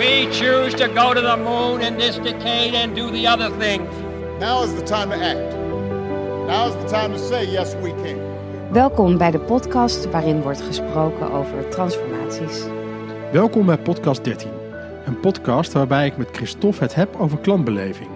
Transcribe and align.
We 0.00 0.28
choose 0.32 0.74
to 0.76 0.88
go 0.88 1.12
to 1.14 1.20
the 1.20 1.36
moon 1.36 1.80
in 1.80 1.98
this 1.98 2.16
decade 2.16 2.74
and 2.74 2.94
do 2.94 3.10
the 3.10 3.28
other 3.28 3.50
things. 3.58 3.88
Now 4.38 4.62
is 4.62 4.74
the 4.74 4.82
time 4.82 5.10
to 5.10 5.16
act. 5.16 5.56
Now 6.46 6.68
is 6.68 6.74
the 6.74 6.88
time 6.88 7.12
to 7.12 7.18
say 7.18 7.44
yes 7.44 7.74
we 7.74 7.94
can. 8.02 8.18
Welkom 8.72 9.18
bij 9.18 9.30
de 9.30 9.38
podcast 9.38 10.10
waarin 10.10 10.42
wordt 10.42 10.60
gesproken 10.60 11.30
over 11.30 11.68
transformaties. 11.68 12.64
Welkom 13.32 13.66
bij 13.66 13.78
podcast 13.78 14.24
13. 14.24 14.50
Een 15.04 15.20
podcast 15.20 15.72
waarbij 15.72 16.06
ik 16.06 16.16
met 16.16 16.28
Christophe 16.32 16.82
het 16.82 16.94
heb 16.94 17.16
over 17.16 17.38
klantbeleving. 17.38 18.10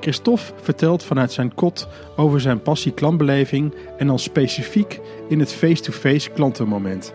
Christophe 0.00 0.52
vertelt 0.62 1.04
vanuit 1.04 1.32
zijn 1.32 1.54
kot 1.54 1.88
over 2.16 2.40
zijn 2.40 2.62
passie 2.62 2.92
klantbeleving 2.92 3.74
en 3.96 4.06
dan 4.06 4.18
specifiek 4.18 5.00
in 5.28 5.40
het 5.40 5.52
face-to-face 5.52 6.30
klantenmoment. 6.30 7.12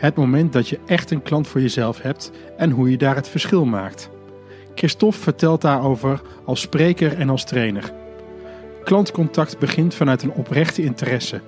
Het 0.00 0.16
moment 0.16 0.52
dat 0.52 0.68
je 0.68 0.78
echt 0.86 1.10
een 1.10 1.22
klant 1.22 1.46
voor 1.48 1.60
jezelf 1.60 2.02
hebt 2.02 2.30
en 2.56 2.70
hoe 2.70 2.90
je 2.90 2.96
daar 2.96 3.14
het 3.14 3.28
verschil 3.28 3.64
maakt. 3.64 4.10
Christophe 4.74 5.18
vertelt 5.18 5.60
daarover 5.60 6.20
als 6.44 6.60
spreker 6.60 7.18
en 7.18 7.30
als 7.30 7.44
trainer. 7.44 7.92
Klantcontact 8.84 9.58
begint 9.58 9.94
vanuit 9.94 10.22
een 10.22 10.32
oprechte 10.32 10.82
interesse. 10.82 11.40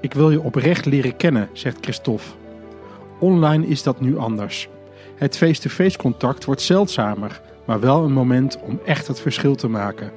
Ik 0.00 0.14
wil 0.14 0.30
je 0.30 0.42
oprecht 0.42 0.84
leren 0.84 1.16
kennen, 1.16 1.48
zegt 1.52 1.78
Christophe. 1.80 2.24
Online 3.18 3.66
is 3.66 3.82
dat 3.82 4.00
nu 4.00 4.18
anders. 4.18 4.68
Het 5.14 5.36
face-to-face 5.36 5.98
contact 5.98 6.44
wordt 6.44 6.62
zeldzamer, 6.62 7.40
maar 7.66 7.80
wel 7.80 8.04
een 8.04 8.12
moment 8.12 8.58
om 8.62 8.80
echt 8.84 9.06
het 9.06 9.20
verschil 9.20 9.54
te 9.54 9.68
maken. 9.68 10.12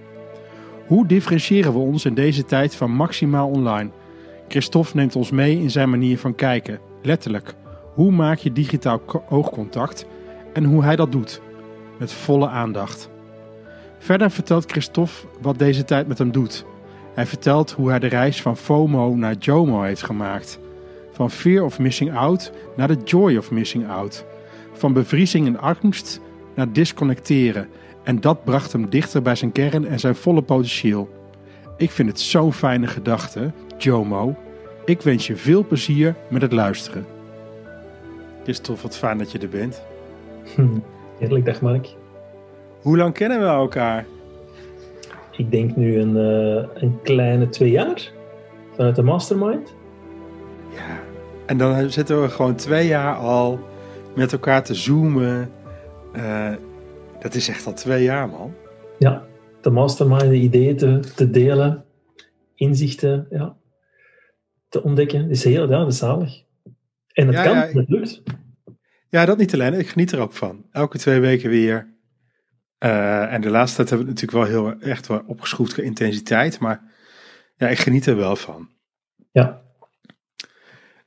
Hoe 0.88 1.08
differentiëren 1.08 1.73
we 1.73 1.80
ons 1.80 2.05
in 2.05 2.13
deze 2.13 2.45
tijd 2.45 2.75
van 2.75 2.91
maximaal 2.91 3.50
online? 3.50 3.89
Christophe 4.47 4.95
neemt 4.97 5.16
ons 5.16 5.31
mee 5.31 5.59
in 5.59 5.72
zijn 5.72 5.89
manier 5.89 6.20
van 6.20 6.36
kijken, 6.36 6.80
letterlijk. 7.02 7.55
Hoe 7.93 8.11
maak 8.11 8.38
je 8.38 8.52
digitaal 8.52 9.02
oogcontact 9.29 10.05
en 10.53 10.63
hoe 10.63 10.83
hij 10.83 10.95
dat 10.95 11.11
doet, 11.11 11.41
met 11.97 12.13
volle 12.13 12.47
aandacht. 12.47 13.09
Verder 14.00 14.31
vertelt 14.31 14.72
Christophe 14.72 15.27
wat 15.41 15.59
deze 15.59 15.85
tijd 15.85 16.08
met 16.08 16.17
hem 16.17 16.31
doet. 16.31 16.66
Hij 17.13 17.25
vertelt 17.25 17.72
hoe 17.72 17.89
hij 17.89 18.00
de 18.00 18.08
reis 18.08 18.41
van 18.41 18.58
FOMO 18.58 19.16
naar 19.16 19.35
JOMO 19.39 19.81
heeft 19.81 20.03
gemaakt. 20.03 20.59
Van 21.11 21.31
fear 21.31 21.63
of 21.63 21.80
missing 21.80 22.16
out 22.16 22.52
naar 22.75 22.88
de 22.88 22.97
joy 23.03 23.38
of 23.38 23.52
missing 23.52 23.89
out. 23.89 24.25
Van 24.73 24.94
bevriezing 24.94 25.47
en 25.47 25.59
angst 25.59 26.19
naar 26.55 26.72
disconnecteren. 26.72 27.69
En 28.03 28.22
dat 28.22 28.44
bracht 28.44 28.72
hem 28.72 28.89
dichter 28.89 29.22
bij 29.22 29.35
zijn 29.35 29.52
kern 29.52 29.88
en 29.88 30.00
zijn 30.00 30.16
volle 30.16 30.41
potentieel. 30.41 31.09
Ik 31.78 31.91
vind 31.91 32.09
het 32.09 32.19
zo'n 32.19 32.53
fijne 32.53 32.88
gedachte, 32.88 33.52
JOMO. 33.78 34.35
Ik 34.85 35.02
wens 35.02 35.28
je 35.28 35.35
veel 35.35 35.66
plezier 35.66 36.16
met 36.30 36.41
het 36.41 36.52
luisteren. 36.52 37.12
Christophe, 38.44 38.81
wat 38.81 38.97
fijn 38.97 39.17
dat 39.17 39.31
je 39.31 39.39
er 39.39 39.49
bent. 39.49 39.83
Heerlijk, 41.19 41.45
dag 41.45 41.61
Mark. 41.61 41.95
Hoe 42.81 42.97
lang 42.97 43.13
kennen 43.13 43.39
we 43.39 43.45
elkaar? 43.45 44.05
Ik 45.31 45.52
denk 45.52 45.75
nu 45.75 46.00
een, 46.00 46.16
uh, 46.16 46.67
een 46.73 47.00
kleine 47.02 47.50
twee 47.50 47.72
jaar 47.72 48.11
vanuit 48.75 48.95
de 48.95 49.02
mastermind. 49.02 49.75
Ja, 50.69 51.00
en 51.45 51.58
dan 51.58 51.91
zitten 51.91 52.22
we 52.22 52.30
gewoon 52.30 52.55
twee 52.55 52.88
jaar 52.88 53.16
al 53.16 53.59
met 54.16 54.31
elkaar 54.31 54.63
te 54.63 54.73
zoomen. 54.73 55.52
Uh, 56.16 56.53
dat 57.19 57.33
is 57.33 57.47
echt 57.47 57.66
al 57.66 57.73
twee 57.73 58.03
jaar, 58.03 58.30
man. 58.30 58.53
Ja, 59.00 59.25
de 59.61 59.69
mastermind, 59.69 60.22
de 60.22 60.35
ideeën 60.35 60.78
te, 60.78 61.00
te 61.16 61.30
delen, 61.30 61.85
inzichten 62.55 63.28
ja, 63.30 63.55
te 64.69 64.83
ontdekken. 64.83 65.30
is 65.30 65.44
heel 65.44 65.69
ja, 65.69 65.78
dat 65.78 65.91
is 65.91 65.97
zalig. 65.97 66.44
En 67.14 67.28
het 67.28 67.36
Ja, 67.36 67.44
kan, 67.44 67.56
ja, 67.56 67.67
het 67.67 67.89
lukt. 67.89 68.22
Ja, 69.09 69.25
dat 69.25 69.38
niet 69.38 69.53
alleen. 69.53 69.73
Ik 69.73 69.88
geniet 69.89 70.11
er 70.11 70.19
ook 70.19 70.33
van. 70.33 70.66
Elke 70.72 70.97
twee 70.97 71.19
weken 71.19 71.50
weer. 71.50 71.94
Eh, 72.78 73.33
en 73.33 73.42
de 73.42 73.50
laatste 73.50 73.75
tijd 73.75 73.89
hebben 73.89 74.08
we 74.08 74.14
natuurlijk 74.14 74.50
wel 74.50 74.61
heel 74.61 74.80
echt 74.80 75.08
wel 75.08 75.23
opgeschroefd 75.28 75.74
qua 75.74 75.84
intensiteit. 75.84 76.59
Maar 76.59 76.81
ja, 77.56 77.68
ik 77.68 77.79
geniet 77.79 78.06
er 78.06 78.16
wel 78.16 78.35
van. 78.35 78.69
Ja, 79.31 79.62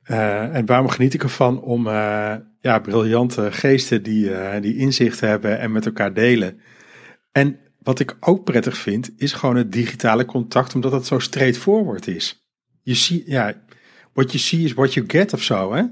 Eh, 0.03 0.55
en 0.55 0.65
waarom 0.65 0.89
geniet 0.89 1.13
ik 1.13 1.23
ervan? 1.23 1.61
Om 1.61 1.87
eh, 1.87 2.35
ja, 2.59 2.79
briljante 2.79 3.51
geesten 3.51 4.03
die, 4.03 4.31
die 4.59 4.77
inzicht 4.77 5.19
hebben 5.19 5.59
en 5.59 5.71
met 5.71 5.85
elkaar 5.85 6.13
delen. 6.13 6.59
En 7.31 7.59
wat 7.79 7.99
ik 7.99 8.17
ook 8.19 8.43
prettig 8.43 8.77
vind, 8.77 9.11
is 9.17 9.33
gewoon 9.33 9.55
het 9.55 9.71
digitale 9.71 10.25
contact, 10.25 10.75
omdat 10.75 10.91
het 10.91 11.05
zo 11.05 11.19
straightforward 11.19 12.07
is. 12.07 12.47
Je 12.81 12.93
ziet, 12.93 13.23
ja, 13.25 13.53
what 14.17 14.31
you 14.31 14.39
see 14.39 14.63
is 14.63 14.73
what 14.73 14.93
you 14.93 15.05
get 15.07 15.33
of 15.33 15.41
zo, 15.41 15.73
hè? 15.73 15.83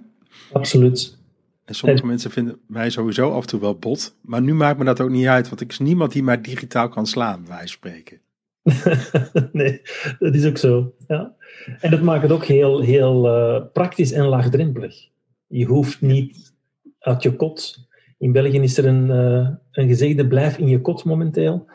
absoluut. 0.51 1.17
En 1.65 1.75
sommige 1.75 2.05
mensen 2.05 2.31
vinden 2.31 2.59
mij 2.67 2.89
sowieso 2.89 3.31
af 3.31 3.41
en 3.41 3.47
toe 3.47 3.59
wel 3.59 3.77
bot. 3.77 4.15
Maar 4.21 4.41
nu 4.41 4.53
maakt 4.53 4.77
me 4.77 4.85
dat 4.85 5.01
ook 5.01 5.09
niet 5.09 5.25
uit, 5.25 5.49
want 5.49 5.61
ik 5.61 5.71
is 5.71 5.79
niemand 5.79 6.11
die 6.11 6.23
mij 6.23 6.41
digitaal 6.41 6.89
kan 6.89 7.07
slaan, 7.07 7.45
van 7.47 7.67
spreken. 7.67 8.19
nee, 9.51 9.81
dat 10.19 10.35
is 10.35 10.45
ook 10.45 10.57
zo. 10.57 10.93
Ja. 11.07 11.35
En 11.79 11.91
dat 11.91 12.01
maakt 12.01 12.21
het 12.21 12.31
ook 12.31 12.45
heel, 12.45 12.81
heel 12.81 13.27
eh, 13.27 13.61
praktisch 13.73 14.11
en 14.11 14.25
laagdrempelig. 14.25 15.07
Je 15.47 15.65
hoeft 15.65 16.01
niet 16.01 16.53
uit 16.99 17.23
je 17.23 17.35
kot. 17.35 17.87
In 18.17 18.31
België 18.31 18.59
is 18.59 18.77
er 18.77 18.85
een, 18.85 19.11
eh, 19.11 19.49
een 19.71 19.87
gezegde 19.87 20.27
blijf 20.27 20.57
in 20.57 20.67
je 20.67 20.81
kot 20.81 21.03
momenteel. 21.03 21.65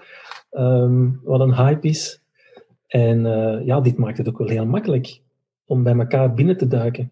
Ehm, 0.50 1.08
wat 1.22 1.40
een 1.40 1.54
hype 1.54 1.88
is. 1.88 2.22
En 2.86 3.26
eh, 3.26 3.66
ja, 3.66 3.80
dit 3.80 3.96
maakt 3.96 4.18
het 4.18 4.28
ook 4.28 4.38
wel 4.38 4.48
heel 4.48 4.66
makkelijk 4.66 5.20
om 5.70 5.82
bij 5.82 5.94
elkaar 5.94 6.34
binnen 6.34 6.56
te 6.56 6.66
duiken. 6.66 7.10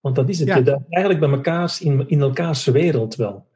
Want 0.00 0.14
dat 0.14 0.28
is 0.28 0.38
het. 0.38 0.48
Ja. 0.48 0.56
Je 0.56 0.62
duikt 0.62 0.84
eigenlijk 0.88 1.24
bij 1.26 1.34
elkaars, 1.34 1.80
in, 1.80 2.08
in 2.08 2.20
elkaars 2.20 2.64
wereld 2.64 3.14
wel. 3.14 3.46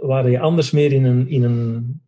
Waar 0.00 0.30
je 0.30 0.40
anders 0.40 0.70
meer 0.70 0.92
in 0.92 1.04
een, 1.04 1.28
in 1.28 1.42
een 1.42 2.00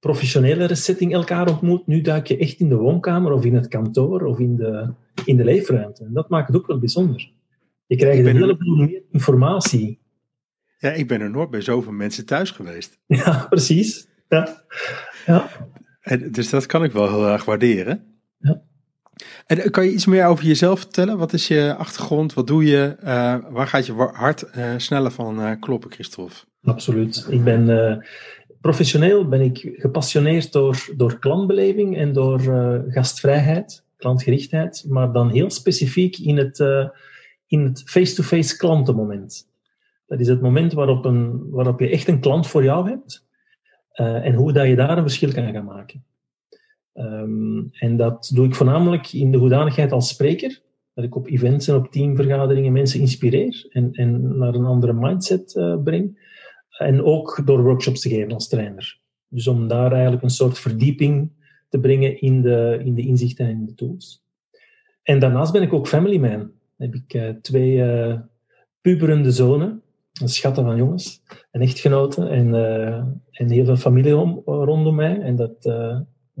professionelere 0.00 0.74
setting 0.74 1.12
elkaar 1.12 1.48
ontmoet. 1.48 1.86
Nu 1.86 2.00
duik 2.00 2.26
je 2.26 2.36
echt 2.36 2.60
in 2.60 2.68
de 2.68 2.76
woonkamer 2.76 3.32
of 3.32 3.44
in 3.44 3.54
het 3.54 3.68
kantoor 3.68 4.22
of 4.24 4.38
in 4.38 4.56
de, 4.56 4.92
in 5.24 5.36
de 5.36 5.44
leefruimte. 5.44 6.04
En 6.04 6.12
dat 6.12 6.28
maakt 6.28 6.46
het 6.46 6.56
ook 6.56 6.66
wel 6.66 6.78
bijzonder. 6.78 7.30
Je 7.86 7.96
krijgt 7.96 8.26
een 8.26 8.36
heleboel 8.36 8.76
meer 8.76 9.02
informatie. 9.10 10.00
Ja, 10.78 10.90
ik 10.90 11.08
ben 11.08 11.20
er 11.20 11.30
nooit 11.30 11.50
bij 11.50 11.60
zoveel 11.60 11.92
mensen 11.92 12.26
thuis 12.26 12.50
geweest. 12.50 12.98
Ja, 13.06 13.46
precies. 13.48 14.08
Ja. 14.28 14.64
Ja. 15.26 15.48
En, 16.00 16.32
dus 16.32 16.50
dat 16.50 16.66
kan 16.66 16.84
ik 16.84 16.92
wel 16.92 17.08
heel 17.08 17.28
erg 17.28 17.44
waarderen. 17.44 18.04
Ja. 18.38 18.62
En 19.46 19.58
eh, 19.58 19.70
kan 19.70 19.84
je 19.84 19.92
iets 19.92 20.06
meer 20.06 20.26
over 20.26 20.44
jezelf 20.44 20.78
vertellen? 20.78 21.18
Wat 21.18 21.32
is 21.32 21.48
je 21.48 21.74
achtergrond? 21.74 22.34
Wat 22.34 22.46
doe 22.46 22.64
je? 22.64 22.96
Eh, 23.00 23.36
waar 23.50 23.66
gaat 23.66 23.86
je 23.86 23.92
hart 23.92 24.42
eh, 24.42 24.74
sneller 24.76 25.10
van 25.10 25.58
kloppen, 25.60 25.90
Christophe? 25.90 26.34
Absoluut. 26.62 27.26
Ik 27.30 27.44
ben 27.44 28.06
professioneel 28.60 29.28
ben 29.28 29.40
ik 29.40 29.70
gepassioneerd 29.76 30.52
door, 30.52 30.88
door 30.96 31.18
klantbeleving 31.18 31.96
en 31.96 32.12
door 32.12 32.40
gastvrijheid, 32.88 33.84
klantgerichtheid, 33.96 34.84
maar 34.88 35.12
dan 35.12 35.30
heel 35.30 35.50
specifiek 35.50 36.18
in 36.18 36.36
het, 36.36 36.58
in 37.46 37.64
het 37.64 37.82
face-to-face 37.84 38.56
klantenmoment. 38.56 39.48
Dat 40.06 40.20
is 40.20 40.28
het 40.28 40.40
moment 40.40 40.72
waarop, 40.72 41.04
een, 41.04 41.50
waarop 41.50 41.80
je 41.80 41.88
echt 41.88 42.08
een 42.08 42.20
klant 42.20 42.46
voor 42.46 42.64
jou 42.64 42.90
hebt 42.90 43.26
en 43.92 44.34
hoe 44.34 44.52
dat 44.52 44.66
je 44.66 44.76
daar 44.76 44.96
een 44.96 45.02
verschil 45.02 45.32
kan 45.32 45.52
gaan 45.52 45.64
maken. 45.64 46.04
Ehm, 46.98 47.62
en 47.72 47.96
dat 47.96 48.30
doe 48.34 48.46
ik 48.46 48.54
voornamelijk 48.54 49.12
in 49.12 49.30
de 49.30 49.38
hoedanigheid 49.38 49.92
als 49.92 50.08
spreker, 50.08 50.62
dat 50.94 51.04
ik 51.04 51.16
op 51.16 51.28
events 51.28 51.68
en 51.68 51.74
op 51.74 51.90
teamvergaderingen 51.90 52.72
mensen 52.72 53.00
inspireer 53.00 53.66
en, 53.68 53.92
en 53.92 54.38
naar 54.38 54.54
een 54.54 54.64
andere 54.64 54.92
mindset 54.92 55.56
eh, 55.56 55.82
breng. 55.82 56.26
En 56.78 57.04
ook 57.04 57.42
door 57.44 57.62
workshops 57.62 58.00
te 58.00 58.08
geven 58.08 58.32
als 58.32 58.48
trainer. 58.48 59.00
Dus 59.28 59.46
om 59.46 59.68
daar 59.68 59.92
eigenlijk 59.92 60.22
een 60.22 60.30
soort 60.30 60.58
verdieping 60.58 61.30
te 61.68 61.80
brengen 61.80 62.20
in 62.20 62.42
de, 62.42 62.80
in 62.84 62.94
de 62.94 63.06
inzichten 63.06 63.46
en 63.46 63.50
in 63.50 63.66
de 63.66 63.74
tools. 63.74 64.22
En 65.02 65.18
daarnaast 65.18 65.52
ben 65.52 65.62
ik 65.62 65.72
ook 65.72 65.88
family 65.88 66.18
man. 66.18 66.30
Dan 66.30 66.50
heb 66.76 66.94
ik 66.94 67.14
eh, 67.14 67.28
twee 67.28 67.82
eh, 67.82 68.18
puberende 68.80 69.32
zonen, 69.32 69.82
schatten 70.12 70.64
van 70.64 70.76
jongens, 70.76 71.22
een 71.50 71.60
echtgenote 71.60 72.28
en, 72.28 72.54
en 73.30 73.50
heel 73.50 73.64
veel 73.64 73.76
familie 73.76 74.16
om, 74.16 74.42
rondom 74.44 74.94
mij. 74.94 75.20
En 75.20 75.36
dat, 75.36 75.66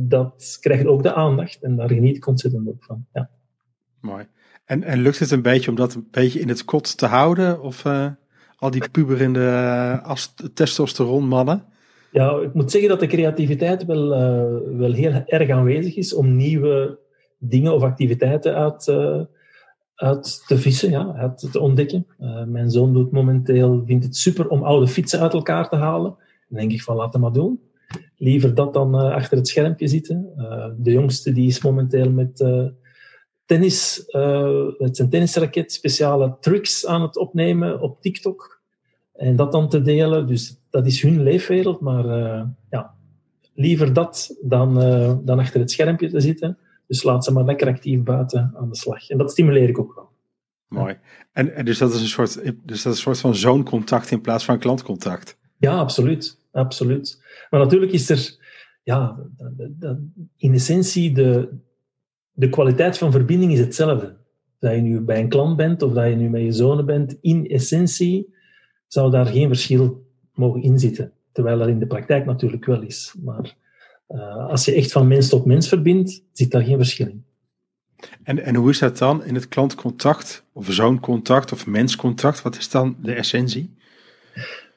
dat 0.00 0.56
krijgt 0.60 0.86
ook 0.86 1.02
de 1.02 1.14
aandacht 1.14 1.62
en 1.62 1.76
daar 1.76 1.88
geniet 1.88 2.16
ik 2.16 2.26
ontzettend 2.26 2.68
ook 2.68 2.84
van. 2.84 3.06
Ja. 3.12 3.30
Mooi. 4.00 4.26
En, 4.64 4.82
en 4.82 5.00
lukt 5.00 5.18
het 5.18 5.30
een 5.30 5.42
beetje 5.42 5.70
om 5.70 5.76
dat 5.76 5.94
een 5.94 6.08
beetje 6.10 6.40
in 6.40 6.48
het 6.48 6.64
kot 6.64 6.98
te 6.98 7.06
houden? 7.06 7.62
Of 7.62 7.84
eh, 7.84 8.06
al 8.56 8.70
die 8.70 8.88
puberende 8.90 9.40
uh, 9.40 10.02
ast- 10.02 10.50
testosteronmannen? 10.54 11.64
Ja, 12.12 12.40
ik 12.40 12.54
moet 12.54 12.70
zeggen 12.70 12.90
dat 12.90 13.00
de 13.00 13.06
creativiteit 13.06 13.84
wel, 13.84 14.14
eh, 14.14 14.78
wel 14.78 14.92
heel 14.92 15.22
erg 15.26 15.50
aanwezig 15.50 15.96
is 15.96 16.14
om 16.14 16.36
nieuwe 16.36 16.98
dingen 17.38 17.74
of 17.74 17.82
activiteiten 17.82 18.54
uit, 18.54 18.88
eh, 18.88 19.20
uit 19.94 20.44
te 20.46 20.58
vissen, 20.58 20.90
ja, 20.90 21.12
uit 21.12 21.48
te 21.52 21.60
ontdekken. 21.60 22.06
Eh, 22.18 22.44
mijn 22.44 22.70
zoon 22.70 22.92
doet 22.92 23.10
momenteel, 23.10 23.82
vindt 23.86 24.04
het 24.04 24.16
super 24.16 24.48
om 24.48 24.62
oude 24.62 24.86
fietsen 24.86 25.20
uit 25.20 25.32
elkaar 25.32 25.68
te 25.68 25.76
halen. 25.76 26.16
Dan 26.48 26.58
denk 26.58 26.72
ik 26.72 26.82
van, 26.82 26.96
laat 26.96 27.12
hem 27.12 27.22
maar 27.22 27.32
doen. 27.32 27.60
Liever 28.18 28.54
dat 28.54 28.72
dan 28.74 28.94
eh, 28.94 29.10
achter 29.10 29.36
het 29.36 29.48
schermpje 29.48 29.88
zitten. 29.88 30.32
Eh, 30.36 30.68
de 30.76 30.90
jongste 30.90 31.32
die 31.32 31.46
is 31.46 31.62
momenteel 31.62 32.10
met 32.10 32.40
eh, 32.40 32.66
tennis, 33.44 34.04
met 34.78 34.96
zijn 34.96 35.08
tennisraket 35.10 35.72
speciale 35.72 36.36
tricks 36.40 36.86
aan 36.86 37.02
het 37.02 37.16
opnemen 37.16 37.80
op 37.80 38.00
TikTok. 38.00 38.62
En 39.12 39.36
dat 39.36 39.52
dan 39.52 39.68
te 39.68 39.82
delen, 39.82 40.26
dus 40.26 40.60
dat 40.70 40.86
is 40.86 41.02
hun 41.02 41.22
leefwereld, 41.22 41.80
maar 41.80 42.04
ja, 42.70 42.94
liever 43.54 43.92
dat 43.92 44.36
dan, 44.42 44.74
dan 45.24 45.38
achter 45.38 45.60
het 45.60 45.70
schermpje 45.70 46.10
te 46.10 46.20
zitten. 46.20 46.58
Dus 46.86 47.02
laat 47.02 47.24
ze 47.24 47.32
maar 47.32 47.44
lekker 47.44 47.68
actief 47.68 48.02
buiten 48.02 48.52
aan 48.56 48.68
de 48.68 48.76
slag. 48.76 49.08
En 49.08 49.18
dat 49.18 49.30
stimuleer 49.30 49.68
ik 49.68 49.78
ook 49.78 49.94
wel. 49.94 50.08
Mooi. 50.68 50.98
En, 51.32 51.54
en 51.54 51.64
dus, 51.64 51.78
dat 51.78 51.94
is 51.94 52.00
een 52.00 52.06
soort, 52.06 52.34
dus 52.44 52.54
dat 52.64 52.68
is 52.72 52.84
een 52.84 52.94
soort 52.94 53.20
van 53.20 53.34
zooncontact 53.34 54.10
in 54.10 54.20
plaats 54.20 54.44
van 54.44 54.58
klantcontact. 54.58 55.38
Ja, 55.58 55.78
absoluut. 55.78 56.37
Absoluut. 56.50 57.22
Maar 57.50 57.60
natuurlijk 57.60 57.92
is 57.92 58.10
er, 58.10 58.36
ja, 58.82 59.18
in 60.36 60.54
essentie, 60.54 61.12
de, 61.12 61.48
de 62.32 62.48
kwaliteit 62.48 62.98
van 62.98 63.12
verbinding 63.12 63.52
is 63.52 63.58
hetzelfde. 63.58 64.16
Dat 64.58 64.74
je 64.74 64.80
nu 64.80 65.00
bij 65.00 65.20
een 65.20 65.28
klant 65.28 65.56
bent 65.56 65.82
of 65.82 65.92
dat 65.92 66.08
je 66.08 66.16
nu 66.16 66.30
met 66.30 66.42
je 66.42 66.52
zonen 66.52 66.86
bent, 66.86 67.16
in 67.20 67.46
essentie 67.46 68.34
zou 68.86 69.10
daar 69.10 69.26
geen 69.26 69.48
verschil 69.48 70.06
mogen 70.34 70.62
inzitten. 70.62 71.12
Terwijl 71.32 71.58
dat 71.58 71.68
in 71.68 71.78
de 71.78 71.86
praktijk 71.86 72.24
natuurlijk 72.24 72.64
wel 72.64 72.82
is. 72.82 73.14
Maar 73.24 73.54
uh, 74.08 74.48
als 74.48 74.64
je 74.64 74.74
echt 74.74 74.92
van 74.92 75.08
mens 75.08 75.28
tot 75.28 75.44
mens 75.44 75.68
verbindt, 75.68 76.22
zit 76.32 76.50
daar 76.50 76.62
geen 76.62 76.76
verschil 76.76 77.06
in. 77.06 77.24
En, 78.22 78.44
en 78.44 78.54
hoe 78.54 78.70
is 78.70 78.78
dat 78.78 78.98
dan 78.98 79.24
in 79.24 79.34
het 79.34 79.48
klantcontact, 79.48 80.44
of 80.52 80.66
zooncontact, 80.72 81.52
of 81.52 81.66
menscontact? 81.66 82.42
Wat 82.42 82.56
is 82.56 82.70
dan 82.70 82.96
de 83.02 83.12
essentie? 83.12 83.76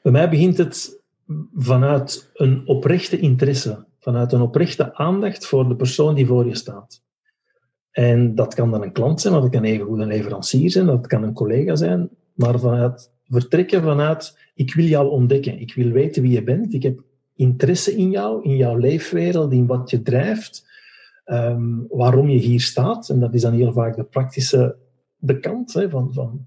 Bij 0.02 0.12
mij 0.12 0.30
begint 0.30 0.58
het 0.58 1.01
vanuit 1.54 2.30
een 2.34 2.66
oprechte 2.66 3.18
interesse, 3.18 3.84
vanuit 4.00 4.32
een 4.32 4.40
oprechte 4.40 4.94
aandacht 4.94 5.46
voor 5.46 5.68
de 5.68 5.76
persoon 5.76 6.14
die 6.14 6.26
voor 6.26 6.46
je 6.46 6.54
staat. 6.54 7.02
En 7.90 8.34
dat 8.34 8.54
kan 8.54 8.70
dan 8.70 8.82
een 8.82 8.92
klant 8.92 9.20
zijn, 9.20 9.32
maar 9.32 9.42
dat 9.42 9.50
kan 9.50 9.64
even 9.64 9.86
goed 9.86 9.98
een 9.98 10.06
leverancier 10.06 10.70
zijn, 10.70 10.86
dat 10.86 11.06
kan 11.06 11.22
een 11.22 11.32
collega 11.32 11.76
zijn, 11.76 12.10
maar 12.34 12.58
vanuit 12.58 13.10
vertrekken 13.28 13.82
vanuit, 13.82 14.38
ik 14.54 14.74
wil 14.74 14.84
jou 14.84 15.10
ontdekken, 15.10 15.60
ik 15.60 15.74
wil 15.74 15.90
weten 15.90 16.22
wie 16.22 16.32
je 16.32 16.42
bent, 16.42 16.74
ik 16.74 16.82
heb 16.82 17.00
interesse 17.36 17.96
in 17.96 18.10
jou, 18.10 18.42
in 18.42 18.56
jouw 18.56 18.76
leefwereld, 18.76 19.52
in 19.52 19.66
wat 19.66 19.90
je 19.90 20.02
drijft, 20.02 20.70
um, 21.26 21.86
waarom 21.88 22.28
je 22.28 22.38
hier 22.38 22.60
staat. 22.60 23.08
En 23.08 23.20
dat 23.20 23.34
is 23.34 23.42
dan 23.42 23.52
heel 23.52 23.72
vaak 23.72 23.96
de 23.96 24.04
praktische 24.04 24.76
kant 25.40 25.72
hè, 25.72 25.90
van, 25.90 26.12
van, 26.12 26.46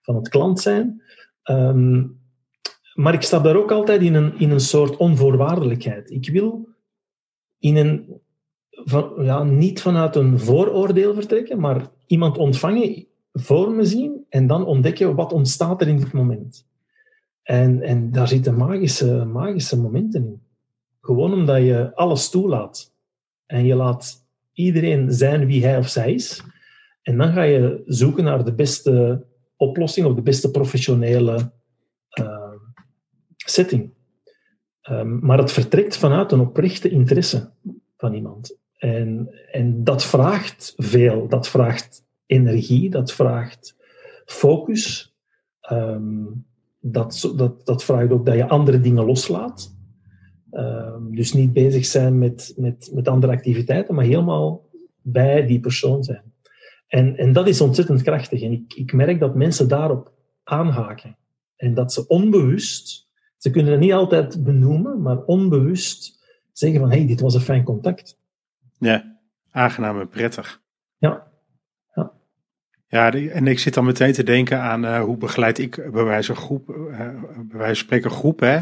van 0.00 0.14
het 0.14 0.28
klant 0.28 0.60
zijn. 0.60 1.02
Um, 1.50 2.18
maar 2.94 3.14
ik 3.14 3.22
sta 3.22 3.38
daar 3.38 3.56
ook 3.56 3.70
altijd 3.70 4.02
in 4.02 4.14
een, 4.14 4.38
in 4.38 4.50
een 4.50 4.60
soort 4.60 4.96
onvoorwaardelijkheid. 4.96 6.10
Ik 6.10 6.28
wil 6.28 6.68
in 7.58 7.76
een, 7.76 8.20
van, 8.70 9.12
ja, 9.18 9.42
niet 9.42 9.80
vanuit 9.80 10.16
een 10.16 10.38
vooroordeel 10.40 11.14
vertrekken, 11.14 11.60
maar 11.60 11.90
iemand 12.06 12.38
ontvangen, 12.38 13.06
voor 13.32 13.70
me 13.70 13.84
zien 13.84 14.24
en 14.28 14.46
dan 14.46 14.66
ontdekken 14.66 15.14
wat 15.14 15.32
ontstaat 15.32 15.80
er 15.80 15.88
in 15.88 15.96
dit 15.96 16.12
moment. 16.12 16.66
En, 17.42 17.82
en 17.82 18.12
daar 18.12 18.28
zitten 18.28 18.56
magische, 18.56 19.24
magische 19.24 19.80
momenten 19.80 20.24
in. 20.24 20.42
Gewoon 21.00 21.32
omdat 21.32 21.62
je 21.62 21.94
alles 21.94 22.30
toelaat. 22.30 22.92
En 23.46 23.64
je 23.64 23.74
laat 23.74 24.26
iedereen 24.52 25.12
zijn 25.12 25.46
wie 25.46 25.64
hij 25.64 25.78
of 25.78 25.88
zij 25.88 26.12
is. 26.12 26.42
En 27.02 27.16
dan 27.16 27.32
ga 27.32 27.42
je 27.42 27.82
zoeken 27.86 28.24
naar 28.24 28.44
de 28.44 28.54
beste 28.54 29.24
oplossing 29.56 30.06
of 30.06 30.14
de 30.14 30.22
beste 30.22 30.50
professionele 30.50 31.52
setting. 33.44 33.90
Um, 34.90 35.18
maar 35.22 35.38
het 35.38 35.52
vertrekt 35.52 35.96
vanuit 35.96 36.32
een 36.32 36.40
oprechte 36.40 36.88
interesse 36.88 37.50
van 37.96 38.14
iemand. 38.14 38.58
En, 38.78 39.28
en 39.52 39.84
dat 39.84 40.04
vraagt 40.04 40.74
veel. 40.76 41.28
Dat 41.28 41.48
vraagt 41.48 42.04
energie, 42.26 42.90
dat 42.90 43.12
vraagt 43.12 43.76
focus. 44.24 45.14
Um, 45.72 46.46
dat, 46.80 47.32
dat, 47.36 47.66
dat 47.66 47.84
vraagt 47.84 48.10
ook 48.10 48.26
dat 48.26 48.34
je 48.34 48.48
andere 48.48 48.80
dingen 48.80 49.04
loslaat. 49.04 49.76
Um, 50.52 51.16
dus 51.16 51.32
niet 51.32 51.52
bezig 51.52 51.86
zijn 51.86 52.18
met, 52.18 52.54
met, 52.56 52.90
met 52.94 53.08
andere 53.08 53.32
activiteiten, 53.32 53.94
maar 53.94 54.04
helemaal 54.04 54.68
bij 55.02 55.46
die 55.46 55.60
persoon 55.60 56.04
zijn. 56.04 56.32
En, 56.86 57.16
en 57.16 57.32
dat 57.32 57.48
is 57.48 57.60
ontzettend 57.60 58.02
krachtig. 58.02 58.42
En 58.42 58.52
ik, 58.52 58.74
ik 58.74 58.92
merk 58.92 59.20
dat 59.20 59.34
mensen 59.34 59.68
daarop 59.68 60.12
aanhaken. 60.42 61.16
En 61.56 61.74
dat 61.74 61.92
ze 61.92 62.06
onbewust, 62.06 63.03
ze 63.44 63.50
kunnen 63.50 63.72
het 63.72 63.80
niet 63.80 63.92
altijd 63.92 64.44
benoemen, 64.44 65.02
maar 65.02 65.18
onbewust 65.24 66.24
zeggen 66.52 66.80
van, 66.80 66.90
hey, 66.90 67.06
dit 67.06 67.20
was 67.20 67.34
een 67.34 67.40
fijn 67.40 67.64
contact. 67.64 68.18
Ja, 68.78 69.18
aangenaam 69.50 70.00
en 70.00 70.08
prettig. 70.08 70.60
Ja. 70.98 71.32
Ja, 72.86 73.12
en 73.12 73.46
ik 73.46 73.58
zit 73.58 73.74
dan 73.74 73.84
meteen 73.84 74.12
te 74.12 74.22
denken 74.22 74.60
aan 74.60 74.84
uh, 74.84 75.00
hoe 75.00 75.16
begeleid 75.16 75.58
ik 75.58 75.90
bij 75.92 76.04
wijze 76.04 76.34
van 76.34 76.42
groep, 76.42 76.68
uh, 76.68 76.96
bij 76.96 77.58
wijze 77.58 77.74
van 77.74 77.74
spreken 77.74 78.10
groep, 78.10 78.40
hè? 78.40 78.60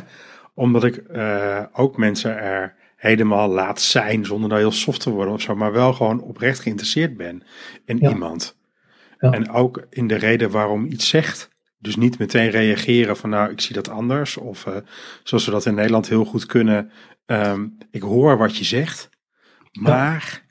Omdat 0.55 0.84
ik 0.84 1.02
uh, 1.11 1.62
ook 1.73 1.96
mensen 1.96 2.37
er 2.37 2.75
helemaal 2.96 3.49
laat 3.49 3.81
zijn 3.81 4.25
zonder 4.25 4.49
dat 4.49 4.58
heel 4.58 4.73
soft 4.73 5.00
te 5.00 5.11
worden 5.11 5.34
of 5.34 5.40
zo, 5.40 5.56
maar 5.56 5.73
wel 5.73 5.93
gewoon 5.93 6.23
oprecht 6.23 6.61
geïnteresseerd 6.61 7.17
ben 7.17 7.43
in 7.84 7.99
ja. 7.99 8.11
iemand. 8.11 8.58
Ja. 9.19 9.31
En 9.31 9.50
ook 9.50 9.87
in 9.90 10.06
de 10.06 10.17
reden 10.17 10.50
waarom 10.50 10.84
iets 10.84 11.08
zegt. 11.08 11.50
Dus 11.82 11.96
niet 11.96 12.19
meteen 12.19 12.50
reageren 12.50 13.17
van 13.17 13.31
nou, 13.31 13.50
ik 13.50 13.61
zie 13.61 13.75
dat 13.75 13.88
anders. 13.88 14.37
Of 14.37 14.67
zoals 15.23 15.44
we 15.44 15.50
dat 15.50 15.67
in 15.67 15.75
Nederland 15.75 16.08
heel 16.08 16.25
goed 16.25 16.46
kunnen. 16.46 16.90
Um, 17.26 17.79
ik 17.90 18.02
hoor 18.02 18.38
wat 18.38 18.56
je 18.56 18.64
zegt, 18.64 19.11
maar. 19.73 20.44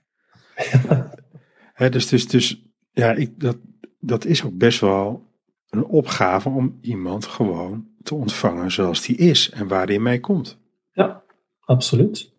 Ja. 0.55 1.13
hè, 1.73 1.89
dus, 1.89 2.07
dus, 2.07 2.27
dus 2.27 2.65
ja, 2.91 3.11
ik, 3.11 3.39
dat, 3.39 3.57
dat 3.99 4.25
is 4.25 4.43
ook 4.43 4.57
best 4.57 4.79
wel 4.79 5.29
een 5.69 5.85
opgave 5.85 6.49
om 6.49 6.77
iemand 6.81 7.25
gewoon 7.25 7.87
te 8.03 8.15
ontvangen 8.15 8.71
zoals 8.71 9.01
die 9.01 9.15
is 9.15 9.49
en 9.49 9.67
waar 9.67 9.87
die 9.87 9.99
mee 9.99 10.19
komt. 10.19 10.59
Ja, 10.91 11.23
absoluut. 11.59 12.33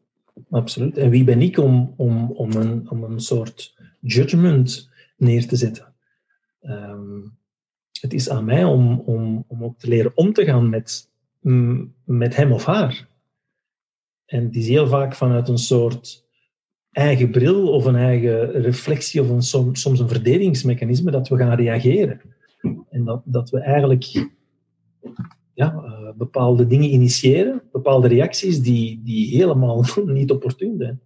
absoluut. 0.51 0.97
En 0.97 1.11
wie 1.11 1.25
ben 1.25 1.43
ik 1.43 1.59
om, 1.59 1.95
om, 1.97 2.31
om, 2.31 2.53
een, 2.53 2.91
om 2.91 3.05
een 3.05 3.21
soort 3.21 3.77
judgment 4.01 4.91
neer 5.17 5.47
te 5.47 5.57
zetten? 5.57 5.95
Um, 6.63 7.39
het 8.03 8.13
is 8.13 8.31
aan 8.31 8.45
mij 8.45 8.65
om, 8.65 9.01
om, 9.01 9.45
om 9.49 9.65
ook 9.65 9.79
te 9.79 9.89
leren 9.89 10.13
om 10.15 10.33
te 10.33 10.45
gaan 10.45 10.69
met, 10.69 11.11
met 12.05 12.37
hem 12.37 12.53
of 12.53 12.65
haar. 12.65 13.09
En 14.27 14.45
het 14.45 14.57
is 14.57 14.69
heel 14.69 14.87
vaak 14.87 15.15
vanuit 15.15 15.49
een 15.49 15.59
soort 15.59 16.27
eigen 16.91 17.31
bril 17.31 17.73
of 17.73 17.85
een 17.85 17.97
eigen 17.97 18.51
reflectie 18.51 19.23
of 19.23 19.29
een, 19.29 19.43
soms, 19.43 19.81
soms 19.81 20.01
een 20.01 20.09
verdedigingsmechanisme 20.09 21.11
dat 21.11 21.29
we 21.29 21.37
gaan 21.37 21.57
reageren. 21.57 22.21
En 22.91 23.05
dat, 23.05 23.23
dat 23.25 23.51
we 23.51 23.59
eigenlijk 23.59 24.29
ja, 25.55 25.75
uh, 25.75 26.11
bepaalde 26.17 26.67
dingen 26.67 26.93
initiëren, 26.93 27.63
bepaalde 27.73 28.09
reacties 28.09 28.61
die, 28.61 29.01
die 29.05 29.37
helemaal 29.37 29.85
niet 30.05 30.31
opportun 30.31 30.77
zijn. 30.79 31.01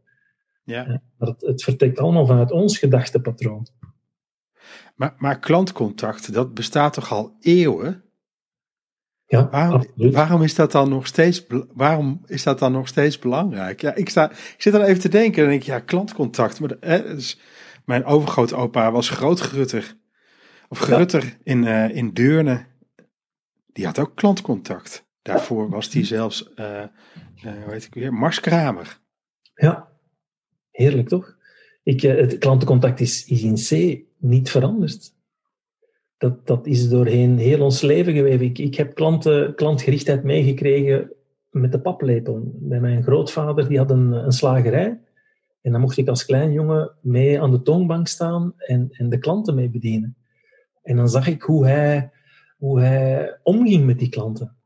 Ja. 0.64 0.88
Uh, 0.88 0.96
maar 1.18 1.28
het, 1.28 1.40
het 1.40 1.62
vertrekt 1.62 1.98
allemaal 1.98 2.26
vanuit 2.26 2.52
ons 2.52 2.78
gedachtepatroon. 2.78 3.66
Maar, 4.94 5.14
maar 5.18 5.38
klantcontact, 5.38 6.32
dat 6.32 6.54
bestaat 6.54 6.92
toch 6.92 7.12
al 7.12 7.36
eeuwen? 7.40 8.04
Ja, 9.26 9.48
waarom, 9.50 9.86
waarom, 9.94 10.42
is 10.42 10.54
dat 10.54 10.72
dan 10.72 10.88
nog 10.88 11.06
steeds, 11.06 11.46
waarom 11.74 12.22
is 12.26 12.42
dat 12.42 12.58
dan 12.58 12.72
nog 12.72 12.88
steeds 12.88 13.18
belangrijk? 13.18 13.80
Ja, 13.80 13.94
ik, 13.94 14.08
sta, 14.08 14.30
ik 14.30 14.54
zit 14.58 14.72
dan 14.72 14.82
even 14.82 15.00
te 15.00 15.08
denken 15.08 15.42
en 15.42 15.48
denk 15.48 15.62
ja, 15.62 15.80
klantcontact. 15.80 16.60
Maar, 16.60 16.76
hè, 16.80 17.02
dus 17.14 17.40
mijn 17.84 18.04
overgrootopa 18.04 18.92
was 18.92 19.08
grootgerutter. 19.08 19.96
Of 20.68 20.78
gerutter 20.78 21.24
ja. 21.24 21.32
in, 21.42 21.62
uh, 21.62 21.96
in 21.96 22.12
Deurne. 22.12 22.66
Die 23.72 23.84
had 23.84 23.98
ook 23.98 24.14
klantcontact. 24.14 25.06
Daarvoor 25.22 25.70
was 25.70 25.92
hij 25.92 26.04
zelfs, 26.04 26.50
uh, 26.56 26.66
uh, 27.44 27.52
hoe 27.64 27.72
heet 27.72 27.84
ik 27.84 27.94
weer, 27.94 28.12
Marskramer. 28.12 29.00
Ja, 29.54 29.88
heerlijk 30.70 31.08
toch? 31.08 31.36
Ik, 31.82 32.00
het 32.00 32.38
klantencontact 32.38 33.00
is, 33.00 33.26
is 33.26 33.42
in 33.42 33.54
C 33.54 34.00
niet 34.18 34.50
veranderd 34.50 35.14
dat, 36.18 36.46
dat 36.46 36.66
is 36.66 36.88
doorheen 36.88 37.38
heel 37.38 37.60
ons 37.60 37.80
leven 37.80 38.14
geweest. 38.14 38.40
Ik, 38.40 38.58
ik 38.58 38.74
heb 38.74 38.94
klanten, 38.94 39.54
klantgerichtheid 39.54 40.22
meegekregen 40.22 41.12
met 41.50 41.72
de 41.72 41.80
paplepel. 41.80 42.40
Bij 42.44 42.80
mijn 42.80 43.02
grootvader, 43.02 43.68
die 43.68 43.78
had 43.78 43.90
een, 43.90 44.12
een 44.12 44.32
slagerij. 44.32 45.00
En 45.60 45.72
dan 45.72 45.80
mocht 45.80 45.96
ik 45.96 46.08
als 46.08 46.24
klein 46.24 46.52
jongen 46.52 46.92
mee 47.00 47.40
aan 47.40 47.50
de 47.50 47.62
toonbank 47.62 48.06
staan 48.06 48.54
en, 48.56 48.88
en 48.90 49.08
de 49.08 49.18
klanten 49.18 49.54
mee 49.54 49.70
bedienen. 49.70 50.16
En 50.82 50.96
dan 50.96 51.08
zag 51.08 51.26
ik 51.26 51.42
hoe 51.42 51.66
hij, 51.66 52.10
hoe 52.58 52.80
hij 52.80 53.38
omging 53.42 53.84
met 53.84 53.98
die 53.98 54.08
klanten. 54.08 54.56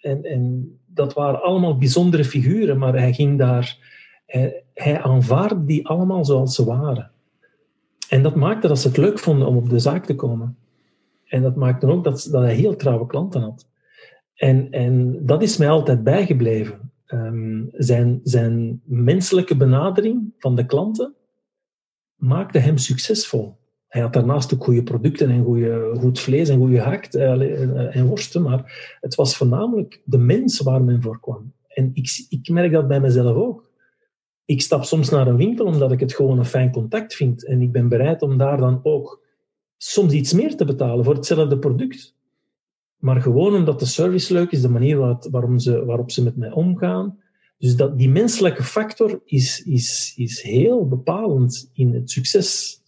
En, 0.00 0.22
en 0.22 0.78
dat 0.86 1.12
waren 1.12 1.42
allemaal 1.42 1.78
bijzondere 1.78 2.24
figuren, 2.24 2.78
maar 2.78 2.92
hij 2.92 3.12
ging 3.12 3.38
daar, 3.38 3.78
hij, 4.26 4.64
hij 4.74 5.00
aanvaarde 5.00 5.64
die 5.64 5.86
allemaal 5.86 6.24
zoals 6.24 6.54
ze 6.54 6.64
waren. 6.64 7.10
En 8.08 8.22
dat 8.22 8.34
maakte 8.34 8.68
dat 8.68 8.78
ze 8.78 8.88
het 8.88 8.96
leuk 8.96 9.18
vonden 9.18 9.48
om 9.48 9.56
op 9.56 9.70
de 9.70 9.78
zaak 9.78 10.06
te 10.06 10.14
komen. 10.14 10.56
En 11.24 11.42
dat 11.42 11.56
maakte 11.56 11.86
ook 11.86 12.04
dat, 12.04 12.28
dat 12.30 12.42
hij 12.42 12.54
heel 12.54 12.76
trouwe 12.76 13.06
klanten 13.06 13.40
had. 13.40 13.68
En, 14.34 14.70
en 14.70 15.26
dat 15.26 15.42
is 15.42 15.56
mij 15.56 15.70
altijd 15.70 16.04
bijgebleven. 16.04 16.92
Um, 17.06 17.68
zijn, 17.72 18.20
zijn 18.22 18.80
menselijke 18.84 19.56
benadering 19.56 20.34
van 20.38 20.56
de 20.56 20.66
klanten 20.66 21.14
maakte 22.16 22.58
hem 22.58 22.78
succesvol. 22.78 23.56
Hij 23.88 24.02
had 24.02 24.12
daarnaast 24.12 24.54
ook 24.54 24.64
goede 24.64 24.82
producten 24.82 25.30
en 25.30 25.44
goede, 25.44 25.94
goed 25.98 26.20
vlees 26.20 26.48
en 26.48 26.58
goede 26.58 26.80
hakt 26.80 27.14
en 27.14 28.06
worsten, 28.06 28.42
maar 28.42 28.96
het 29.00 29.14
was 29.14 29.36
voornamelijk 29.36 30.00
de 30.04 30.18
mens 30.18 30.60
waar 30.60 30.82
men 30.82 31.02
voor 31.02 31.20
kwam. 31.20 31.52
En 31.68 31.90
ik, 31.94 32.26
ik 32.28 32.48
merk 32.48 32.72
dat 32.72 32.88
bij 32.88 33.00
mezelf 33.00 33.36
ook. 33.36 33.65
Ik 34.46 34.60
stap 34.60 34.84
soms 34.84 35.10
naar 35.10 35.26
een 35.26 35.36
winkel 35.36 35.66
omdat 35.66 35.92
ik 35.92 36.00
het 36.00 36.14
gewoon 36.14 36.38
een 36.38 36.44
fijn 36.44 36.72
contact 36.72 37.14
vind. 37.14 37.46
En 37.46 37.62
ik 37.62 37.72
ben 37.72 37.88
bereid 37.88 38.22
om 38.22 38.38
daar 38.38 38.56
dan 38.56 38.80
ook 38.82 39.24
soms 39.76 40.12
iets 40.12 40.32
meer 40.32 40.56
te 40.56 40.64
betalen 40.64 41.04
voor 41.04 41.14
hetzelfde 41.14 41.58
product. 41.58 42.14
Maar 42.96 43.22
gewoon 43.22 43.54
omdat 43.54 43.78
de 43.78 43.86
service 43.86 44.32
leuk 44.32 44.50
is, 44.50 44.60
de 44.60 44.68
manier 44.68 45.16
ze, 45.56 45.84
waarop 45.84 46.10
ze 46.10 46.22
met 46.22 46.36
mij 46.36 46.50
omgaan. 46.50 47.18
Dus 47.58 47.76
dat, 47.76 47.98
die 47.98 48.08
menselijke 48.08 48.62
factor 48.62 49.20
is, 49.24 49.62
is, 49.62 50.12
is 50.16 50.42
heel 50.42 50.88
bepalend 50.88 51.70
in 51.72 51.94
het 51.94 52.10
succes, 52.10 52.80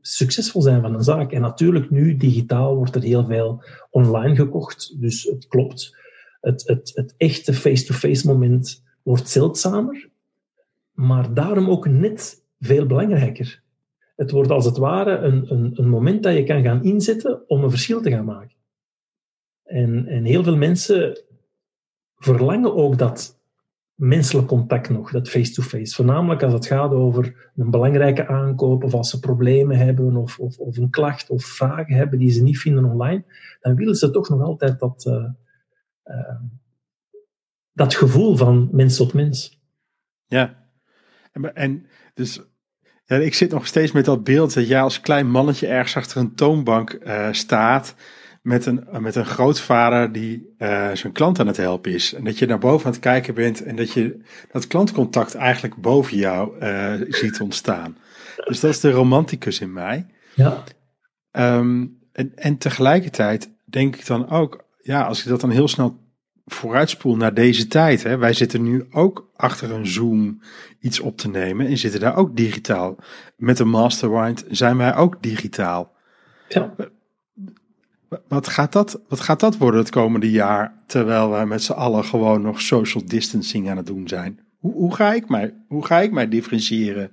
succesvol 0.00 0.62
zijn 0.62 0.80
van 0.80 0.94
een 0.94 1.02
zaak. 1.02 1.32
En 1.32 1.40
natuurlijk, 1.40 1.90
nu 1.90 2.16
digitaal 2.16 2.76
wordt 2.76 2.94
er 2.94 3.02
heel 3.02 3.26
veel 3.26 3.64
online 3.90 4.34
gekocht. 4.34 5.00
Dus 5.00 5.22
het 5.22 5.46
klopt. 5.46 5.96
Het, 6.40 6.62
het, 6.66 6.92
het 6.94 7.14
echte 7.16 7.54
face-to-face 7.54 8.26
moment 8.26 8.82
wordt 9.02 9.28
zeldzamer. 9.28 10.10
Maar 11.00 11.34
daarom 11.34 11.68
ook 11.68 11.88
net 11.88 12.44
veel 12.58 12.86
belangrijker. 12.86 13.62
Het 14.16 14.30
wordt 14.30 14.50
als 14.50 14.64
het 14.64 14.76
ware 14.76 15.16
een, 15.16 15.52
een, 15.52 15.72
een 15.74 15.88
moment 15.88 16.22
dat 16.22 16.34
je 16.34 16.44
kan 16.44 16.62
gaan 16.62 16.84
inzetten 16.84 17.48
om 17.48 17.64
een 17.64 17.70
verschil 17.70 18.00
te 18.00 18.10
gaan 18.10 18.24
maken. 18.24 18.56
En, 19.64 20.06
en 20.06 20.24
heel 20.24 20.42
veel 20.42 20.56
mensen 20.56 21.20
verlangen 22.16 22.74
ook 22.74 22.98
dat 22.98 23.40
menselijk 23.94 24.46
contact 24.46 24.90
nog, 24.90 25.10
dat 25.10 25.28
face-to-face. 25.28 25.94
Voornamelijk 25.94 26.42
als 26.42 26.52
het 26.52 26.66
gaat 26.66 26.92
over 26.92 27.50
een 27.56 27.70
belangrijke 27.70 28.26
aankoop, 28.26 28.84
of 28.84 28.94
als 28.94 29.10
ze 29.10 29.20
problemen 29.20 29.76
hebben, 29.76 30.16
of, 30.16 30.38
of, 30.38 30.58
of 30.58 30.76
een 30.76 30.90
klacht 30.90 31.30
of 31.30 31.44
vragen 31.44 31.94
hebben 31.94 32.18
die 32.18 32.30
ze 32.30 32.42
niet 32.42 32.58
vinden 32.58 32.84
online, 32.84 33.24
dan 33.60 33.74
willen 33.74 33.94
ze 33.94 34.10
toch 34.10 34.28
nog 34.28 34.42
altijd 34.42 34.78
dat, 34.78 35.04
uh, 35.08 35.30
uh, 36.04 36.40
dat 37.72 37.94
gevoel 37.94 38.36
van 38.36 38.68
mens 38.72 38.96
tot 38.96 39.12
mens. 39.12 39.60
Ja, 40.26 40.60
en, 41.32 41.54
en 41.54 41.86
dus 42.14 42.40
ja, 43.04 43.16
ik 43.16 43.34
zit 43.34 43.50
nog 43.50 43.66
steeds 43.66 43.92
met 43.92 44.04
dat 44.04 44.24
beeld 44.24 44.54
dat 44.54 44.68
jij 44.68 44.80
als 44.80 45.00
klein 45.00 45.30
mannetje 45.30 45.66
ergens 45.66 45.96
achter 45.96 46.16
een 46.20 46.34
toonbank 46.34 46.92
uh, 46.92 47.28
staat 47.30 47.94
met 48.42 48.66
een, 48.66 48.86
met 48.98 49.14
een 49.14 49.26
grootvader 49.26 50.12
die 50.12 50.54
uh, 50.58 50.90
zijn 50.92 51.12
klant 51.12 51.38
aan 51.38 51.46
het 51.46 51.56
helpen 51.56 51.92
is. 51.92 52.14
En 52.14 52.24
dat 52.24 52.38
je 52.38 52.46
naar 52.46 52.58
boven 52.58 52.86
aan 52.86 52.92
het 52.92 53.00
kijken 53.00 53.34
bent 53.34 53.62
en 53.62 53.76
dat 53.76 53.92
je 53.92 54.20
dat 54.52 54.66
klantcontact 54.66 55.34
eigenlijk 55.34 55.76
boven 55.76 56.16
jou 56.16 56.62
uh, 56.62 56.92
ziet 57.08 57.40
ontstaan. 57.40 57.96
Dus 58.44 58.60
dat 58.60 58.70
is 58.70 58.80
de 58.80 58.90
romanticus 58.90 59.60
in 59.60 59.72
mij. 59.72 60.06
Ja. 60.34 60.62
Um, 61.32 61.98
en, 62.12 62.32
en 62.34 62.58
tegelijkertijd 62.58 63.50
denk 63.64 63.96
ik 63.96 64.06
dan 64.06 64.28
ook, 64.28 64.64
ja, 64.82 65.02
als 65.02 65.22
ik 65.22 65.28
dat 65.28 65.40
dan 65.40 65.50
heel 65.50 65.68
snel 65.68 65.98
vooruitspoel 66.46 67.16
naar 67.16 67.34
deze 67.34 67.66
tijd. 67.66 68.02
Hè, 68.02 68.16
wij 68.16 68.32
zitten 68.32 68.62
nu 68.62 68.86
ook 68.90 69.30
achter 69.36 69.70
een 69.70 69.86
Zoom 69.86 70.40
iets 70.80 71.00
op 71.00 71.16
te 71.16 71.28
nemen 71.28 71.66
en 71.66 71.78
zitten 71.78 72.00
daar 72.00 72.16
ook 72.16 72.36
digitaal. 72.36 72.96
Met 73.36 73.58
een 73.58 73.68
mastermind 73.68 74.44
zijn 74.50 74.76
wij 74.76 74.96
ook 74.96 75.22
digitaal. 75.22 75.92
Ja. 76.48 76.74
Wat 78.28 78.48
gaat, 78.48 78.72
dat, 78.72 79.00
wat 79.08 79.20
gaat 79.20 79.40
dat 79.40 79.56
worden 79.56 79.80
het 79.80 79.90
komende 79.90 80.30
jaar, 80.30 80.82
terwijl 80.86 81.30
wij 81.30 81.46
met 81.46 81.62
z'n 81.62 81.72
allen 81.72 82.04
gewoon 82.04 82.42
nog 82.42 82.60
social 82.60 83.04
distancing 83.06 83.70
aan 83.70 83.76
het 83.76 83.86
doen 83.86 84.08
zijn? 84.08 84.40
Hoe, 84.58 84.72
hoe, 84.72 84.94
ga, 84.94 85.12
ik 85.12 85.28
mij, 85.28 85.54
hoe 85.68 85.86
ga 85.86 86.00
ik 86.00 86.12
mij 86.12 86.28
differentiëren, 86.28 87.10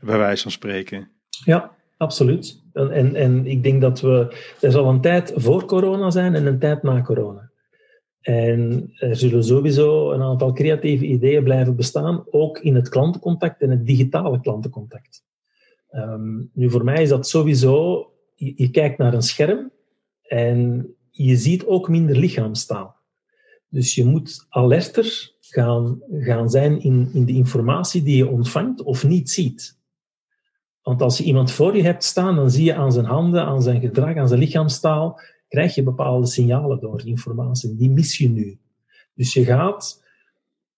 bij 0.00 0.18
wijze 0.18 0.42
van 0.42 0.50
spreken? 0.50 1.08
Ja, 1.44 1.70
absoluut. 1.96 2.60
En, 2.72 2.90
en, 2.90 3.14
en 3.14 3.46
ik 3.46 3.62
denk 3.62 3.80
dat 3.80 4.00
we, 4.00 4.36
er 4.60 4.70
zal 4.70 4.88
een 4.88 5.00
tijd 5.00 5.32
voor 5.34 5.64
corona 5.64 6.10
zijn 6.10 6.34
en 6.34 6.46
een 6.46 6.58
tijd 6.58 6.82
na 6.82 7.02
corona. 7.02 7.50
En 8.22 8.92
er 8.94 9.16
zullen 9.16 9.44
sowieso 9.44 10.12
een 10.12 10.22
aantal 10.22 10.52
creatieve 10.52 11.06
ideeën 11.06 11.44
blijven 11.44 11.76
bestaan, 11.76 12.24
ook 12.30 12.58
in 12.58 12.74
het 12.74 12.88
klantencontact 12.88 13.60
en 13.62 13.70
het 13.70 13.86
digitale 13.86 14.40
klantencontact. 14.40 15.24
Um, 15.90 16.50
nu, 16.52 16.70
voor 16.70 16.84
mij 16.84 17.02
is 17.02 17.08
dat 17.08 17.28
sowieso, 17.28 18.06
je, 18.34 18.52
je 18.56 18.70
kijkt 18.70 18.98
naar 18.98 19.14
een 19.14 19.22
scherm 19.22 19.70
en 20.22 20.86
je 21.10 21.36
ziet 21.36 21.66
ook 21.66 21.88
minder 21.88 22.16
lichaamstaal. 22.16 22.96
Dus 23.68 23.94
je 23.94 24.04
moet 24.04 24.46
alerter 24.48 25.32
gaan, 25.40 26.00
gaan 26.10 26.50
zijn 26.50 26.80
in, 26.80 27.10
in 27.12 27.24
de 27.24 27.32
informatie 27.32 28.02
die 28.02 28.16
je 28.16 28.28
ontvangt 28.28 28.82
of 28.82 29.04
niet 29.04 29.30
ziet. 29.30 29.80
Want 30.82 31.02
als 31.02 31.18
je 31.18 31.24
iemand 31.24 31.50
voor 31.50 31.76
je 31.76 31.82
hebt 31.82 32.04
staan, 32.04 32.36
dan 32.36 32.50
zie 32.50 32.64
je 32.64 32.74
aan 32.74 32.92
zijn 32.92 33.04
handen, 33.04 33.44
aan 33.44 33.62
zijn 33.62 33.80
gedrag, 33.80 34.16
aan 34.16 34.28
zijn 34.28 34.40
lichaamstaal, 34.40 35.20
krijg 35.52 35.74
je 35.74 35.82
bepaalde 35.82 36.26
signalen 36.26 36.80
door, 36.80 37.06
informatie. 37.06 37.76
Die 37.76 37.90
mis 37.90 38.18
je 38.18 38.28
nu. 38.28 38.58
Dus 39.14 39.32
je 39.32 39.44
gaat 39.44 40.04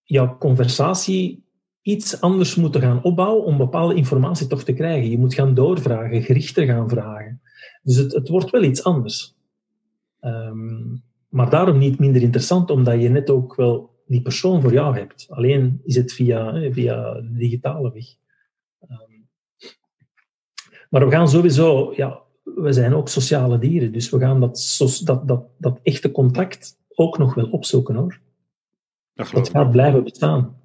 jouw 0.02 0.38
conversatie 0.38 1.44
iets 1.82 2.20
anders 2.20 2.54
moeten 2.54 2.80
gaan 2.80 3.02
opbouwen 3.02 3.44
om 3.44 3.56
bepaalde 3.56 3.94
informatie 3.94 4.46
toch 4.46 4.62
te 4.62 4.72
krijgen. 4.72 5.10
Je 5.10 5.18
moet 5.18 5.34
gaan 5.34 5.54
doorvragen, 5.54 6.22
gerichter 6.22 6.66
gaan 6.66 6.88
vragen. 6.88 7.40
Dus 7.82 7.96
het, 7.96 8.12
het 8.12 8.28
wordt 8.28 8.50
wel 8.50 8.62
iets 8.62 8.84
anders. 8.84 9.36
Um, 10.20 11.02
maar 11.28 11.50
daarom 11.50 11.78
niet 11.78 11.98
minder 11.98 12.22
interessant, 12.22 12.70
omdat 12.70 13.00
je 13.00 13.08
net 13.08 13.30
ook 13.30 13.54
wel 13.54 13.90
die 14.06 14.22
persoon 14.22 14.60
voor 14.60 14.72
jou 14.72 14.98
hebt. 14.98 15.26
Alleen 15.28 15.80
is 15.84 15.96
het 15.96 16.12
via, 16.12 16.70
via 16.72 17.14
de 17.14 17.36
digitale 17.36 17.92
weg. 17.92 18.06
Um, 18.90 19.28
maar 20.90 21.04
we 21.04 21.10
gaan 21.10 21.28
sowieso, 21.28 21.92
ja, 21.96 22.23
we 22.54 22.72
zijn 22.72 22.94
ook 22.94 23.08
sociale 23.08 23.58
dieren, 23.58 23.92
dus 23.92 24.10
we 24.10 24.18
gaan 24.18 24.40
dat, 24.40 24.76
dat, 25.04 25.28
dat, 25.28 25.44
dat 25.58 25.78
echte 25.82 26.10
contact 26.10 26.76
ook 26.94 27.18
nog 27.18 27.34
wel 27.34 27.46
opzoeken 27.46 27.94
hoor. 27.94 28.18
Dat, 29.14 29.30
dat 29.30 29.48
gaat 29.48 29.70
blijven 29.70 30.04
bestaan. 30.04 30.56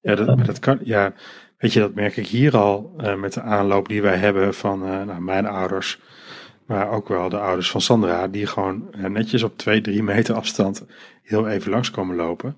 Ja, 0.00 0.14
dat, 0.14 0.36
maar 0.36 0.46
dat 0.46 0.58
kan, 0.58 0.78
ja, 0.82 1.12
weet 1.58 1.72
je, 1.72 1.80
dat 1.80 1.94
merk 1.94 2.16
ik 2.16 2.26
hier 2.26 2.56
al 2.56 2.94
uh, 3.00 3.14
met 3.14 3.32
de 3.32 3.40
aanloop 3.40 3.88
die 3.88 4.02
wij 4.02 4.16
hebben 4.16 4.54
van 4.54 4.82
uh, 4.82 5.02
nou, 5.02 5.20
mijn 5.20 5.46
ouders, 5.46 6.00
maar 6.66 6.90
ook 6.90 7.08
wel 7.08 7.28
de 7.28 7.38
ouders 7.38 7.70
van 7.70 7.80
Sandra, 7.80 8.28
die 8.28 8.46
gewoon 8.46 8.88
uh, 8.96 9.06
netjes 9.06 9.42
op 9.42 9.58
twee, 9.58 9.80
drie 9.80 10.02
meter 10.02 10.34
afstand 10.34 10.86
heel 11.22 11.48
even 11.48 11.70
langs 11.70 11.90
komen 11.90 12.16
lopen. 12.16 12.56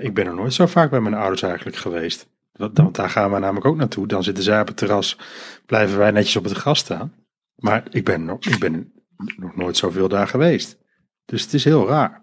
ik 0.00 0.14
ben 0.14 0.26
er 0.26 0.34
nooit 0.34 0.52
zo 0.52 0.66
vaak 0.66 0.90
bij 0.90 1.00
mijn 1.00 1.14
ouders 1.14 1.42
eigenlijk 1.42 1.76
geweest. 1.76 2.28
Want 2.52 2.94
daar 2.94 3.10
gaan 3.10 3.32
we 3.32 3.38
namelijk 3.38 3.66
ook 3.66 3.76
naartoe. 3.76 4.06
Dan 4.06 4.22
zitten 4.22 4.44
zij 4.44 4.60
op 4.60 4.66
het 4.66 4.76
terras, 4.76 5.18
blijven 5.66 5.98
wij 5.98 6.10
netjes 6.10 6.36
op 6.36 6.44
het 6.44 6.52
gras 6.52 6.78
staan. 6.78 7.12
Maar 7.56 7.86
ik 7.90 8.04
ben, 8.04 8.24
nog, 8.24 8.38
ik 8.38 8.58
ben 8.58 8.92
nog 9.36 9.56
nooit 9.56 9.76
zoveel 9.76 10.08
daar 10.08 10.28
geweest. 10.28 10.78
Dus 11.24 11.42
het 11.42 11.54
is 11.54 11.64
heel 11.64 11.88
raar. 11.88 12.22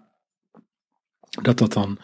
Dat 1.42 1.58
dat 1.58 1.72
dan, 1.72 1.98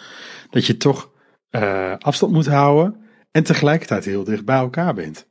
dat 0.51 0.67
je 0.67 0.77
toch 0.77 1.13
uh, 1.51 1.97
afstand 1.99 2.33
moet 2.33 2.47
houden 2.47 3.01
en 3.31 3.45
tegelijkertijd 3.45 4.05
heel 4.05 4.25
dicht 4.25 4.45
bij 4.45 4.59
elkaar 4.59 4.95
bent. 4.95 5.29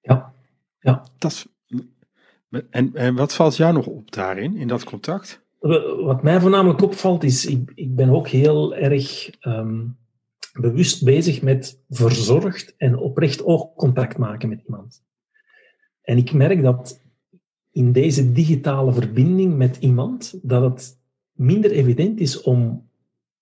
Ja, 0.00 0.34
ja. 0.78 1.06
Dat, 1.18 1.48
en, 2.70 2.94
en 2.94 3.14
wat 3.14 3.34
valt 3.34 3.56
jou 3.56 3.72
nog 3.72 3.86
op 3.86 4.12
daarin, 4.12 4.56
in 4.56 4.68
dat 4.68 4.84
contact? 4.84 5.44
Wat 6.00 6.22
mij 6.22 6.40
voornamelijk 6.40 6.82
opvalt 6.82 7.24
is, 7.24 7.46
ik, 7.46 7.72
ik 7.74 7.94
ben 7.94 8.10
ook 8.10 8.28
heel 8.28 8.74
erg 8.74 9.30
um, 9.40 9.98
bewust 10.52 11.04
bezig 11.04 11.42
met 11.42 11.82
verzorgd 11.88 12.76
en 12.76 12.96
oprecht 12.96 13.44
oogcontact 13.44 14.18
maken 14.18 14.48
met 14.48 14.62
iemand. 14.64 15.04
En 16.02 16.16
ik 16.16 16.32
merk 16.32 16.62
dat 16.62 17.04
in 17.76 17.92
deze 17.92 18.32
digitale 18.32 18.92
verbinding 18.92 19.56
met 19.56 19.76
iemand, 19.76 20.38
dat 20.42 20.62
het 20.62 20.98
minder 21.32 21.70
evident 21.70 22.20
is 22.20 22.42
om, 22.42 22.88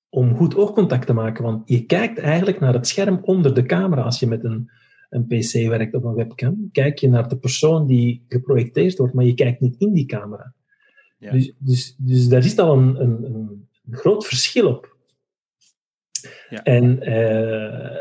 om 0.09 0.37
goed 0.37 0.57
oogcontact 0.57 1.07
te 1.07 1.13
maken. 1.13 1.45
Want 1.45 1.69
je 1.69 1.85
kijkt 1.85 2.19
eigenlijk 2.19 2.61
naar 2.61 2.73
het 2.73 2.87
scherm 2.87 3.21
onder 3.23 3.55
de 3.55 3.63
camera 3.63 4.03
als 4.03 4.19
je 4.19 4.27
met 4.27 4.45
een, 4.45 4.71
een 5.11 5.27
PC 5.27 5.53
werkt 5.53 5.95
of 5.95 6.03
een 6.03 6.15
webcam. 6.15 6.69
Kijk 6.73 6.99
je 6.99 7.09
naar 7.09 7.29
de 7.29 7.37
persoon 7.37 7.87
die 7.87 8.25
geprojecteerd 8.29 8.99
wordt, 8.99 9.15
maar 9.15 9.25
je 9.25 9.35
kijkt 9.35 9.61
niet 9.61 9.77
in 9.79 9.93
die 9.93 10.07
camera. 10.07 10.55
Ja. 11.19 11.33
Dus, 11.33 11.55
dus, 11.59 11.95
dus 11.99 12.29
daar 12.29 12.43
zit 12.43 12.59
al 12.59 12.79
een, 12.79 13.01
een, 13.01 13.25
een 13.25 13.69
groot 13.91 14.27
verschil 14.27 14.69
op. 14.69 14.97
Ja. 16.49 16.63
En 16.63 17.09
uh, 17.09 17.97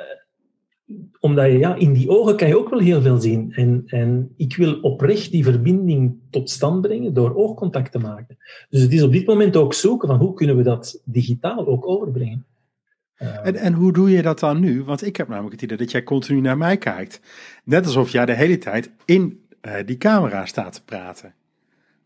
omdat 1.19 1.45
je, 1.45 1.57
ja, 1.57 1.75
in 1.75 1.93
die 1.93 2.09
ogen 2.09 2.37
kan 2.37 2.47
je 2.47 2.57
ook 2.57 2.69
wel 2.69 2.79
heel 2.79 3.01
veel 3.01 3.17
zien. 3.17 3.53
En, 3.53 3.83
en 3.85 4.33
ik 4.37 4.55
wil 4.55 4.79
oprecht 4.79 5.31
die 5.31 5.43
verbinding 5.43 6.15
tot 6.29 6.49
stand 6.49 6.81
brengen 6.81 7.13
door 7.13 7.35
oogcontact 7.35 7.91
te 7.91 7.99
maken. 7.99 8.37
Dus 8.69 8.81
het 8.81 8.93
is 8.93 9.03
op 9.03 9.11
dit 9.11 9.27
moment 9.27 9.55
ook 9.55 9.73
zoeken 9.73 10.07
van 10.07 10.17
hoe 10.17 10.33
kunnen 10.33 10.57
we 10.57 10.63
dat 10.63 11.01
digitaal 11.05 11.67
ook 11.67 11.87
overbrengen. 11.87 12.45
Uh, 13.17 13.45
en, 13.45 13.55
en 13.55 13.73
hoe 13.73 13.93
doe 13.93 14.09
je 14.09 14.21
dat 14.21 14.39
dan 14.39 14.59
nu? 14.59 14.83
Want 14.83 15.05
ik 15.05 15.17
heb 15.17 15.27
namelijk 15.27 15.53
het 15.53 15.61
idee 15.61 15.77
dat 15.77 15.91
jij 15.91 16.03
continu 16.03 16.41
naar 16.41 16.57
mij 16.57 16.77
kijkt. 16.77 17.21
Net 17.63 17.85
alsof 17.85 18.11
jij 18.11 18.25
de 18.25 18.33
hele 18.33 18.57
tijd 18.57 18.91
in 19.05 19.45
uh, 19.61 19.73
die 19.85 19.97
camera 19.97 20.45
staat 20.45 20.73
te 20.73 20.83
praten. 20.83 21.33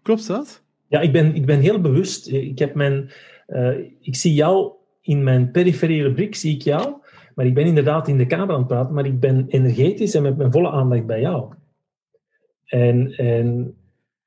Klopt 0.02 0.28
dat? 0.28 0.62
Ja, 0.88 1.00
ik 1.00 1.12
ben, 1.12 1.36
ik 1.36 1.46
ben 1.46 1.60
heel 1.60 1.82
bewust. 1.82 2.28
Ik, 2.28 2.60
heb 2.60 2.76
mijn, 2.76 3.12
uh, 3.48 3.78
ik 4.02 4.16
zie 4.16 4.34
jou 4.34 4.72
in 5.02 5.24
mijn 5.24 5.52
periferiele 5.52 6.14
blik, 6.14 6.36
zie 6.36 6.56
ik 6.56 6.62
jou. 6.62 6.96
Maar 7.38 7.46
ik 7.46 7.54
ben 7.54 7.66
inderdaad 7.66 8.08
in 8.08 8.18
de 8.18 8.26
kamer 8.26 8.54
aan 8.54 8.60
het 8.60 8.68
praten, 8.68 8.94
maar 8.94 9.06
ik 9.06 9.20
ben 9.20 9.46
energetisch 9.48 10.14
en 10.14 10.22
met 10.22 10.38
mijn 10.38 10.52
volle 10.52 10.70
aandacht 10.70 11.06
bij 11.06 11.22
jou. 11.22 11.54
En, 12.66 13.12
en 13.12 13.76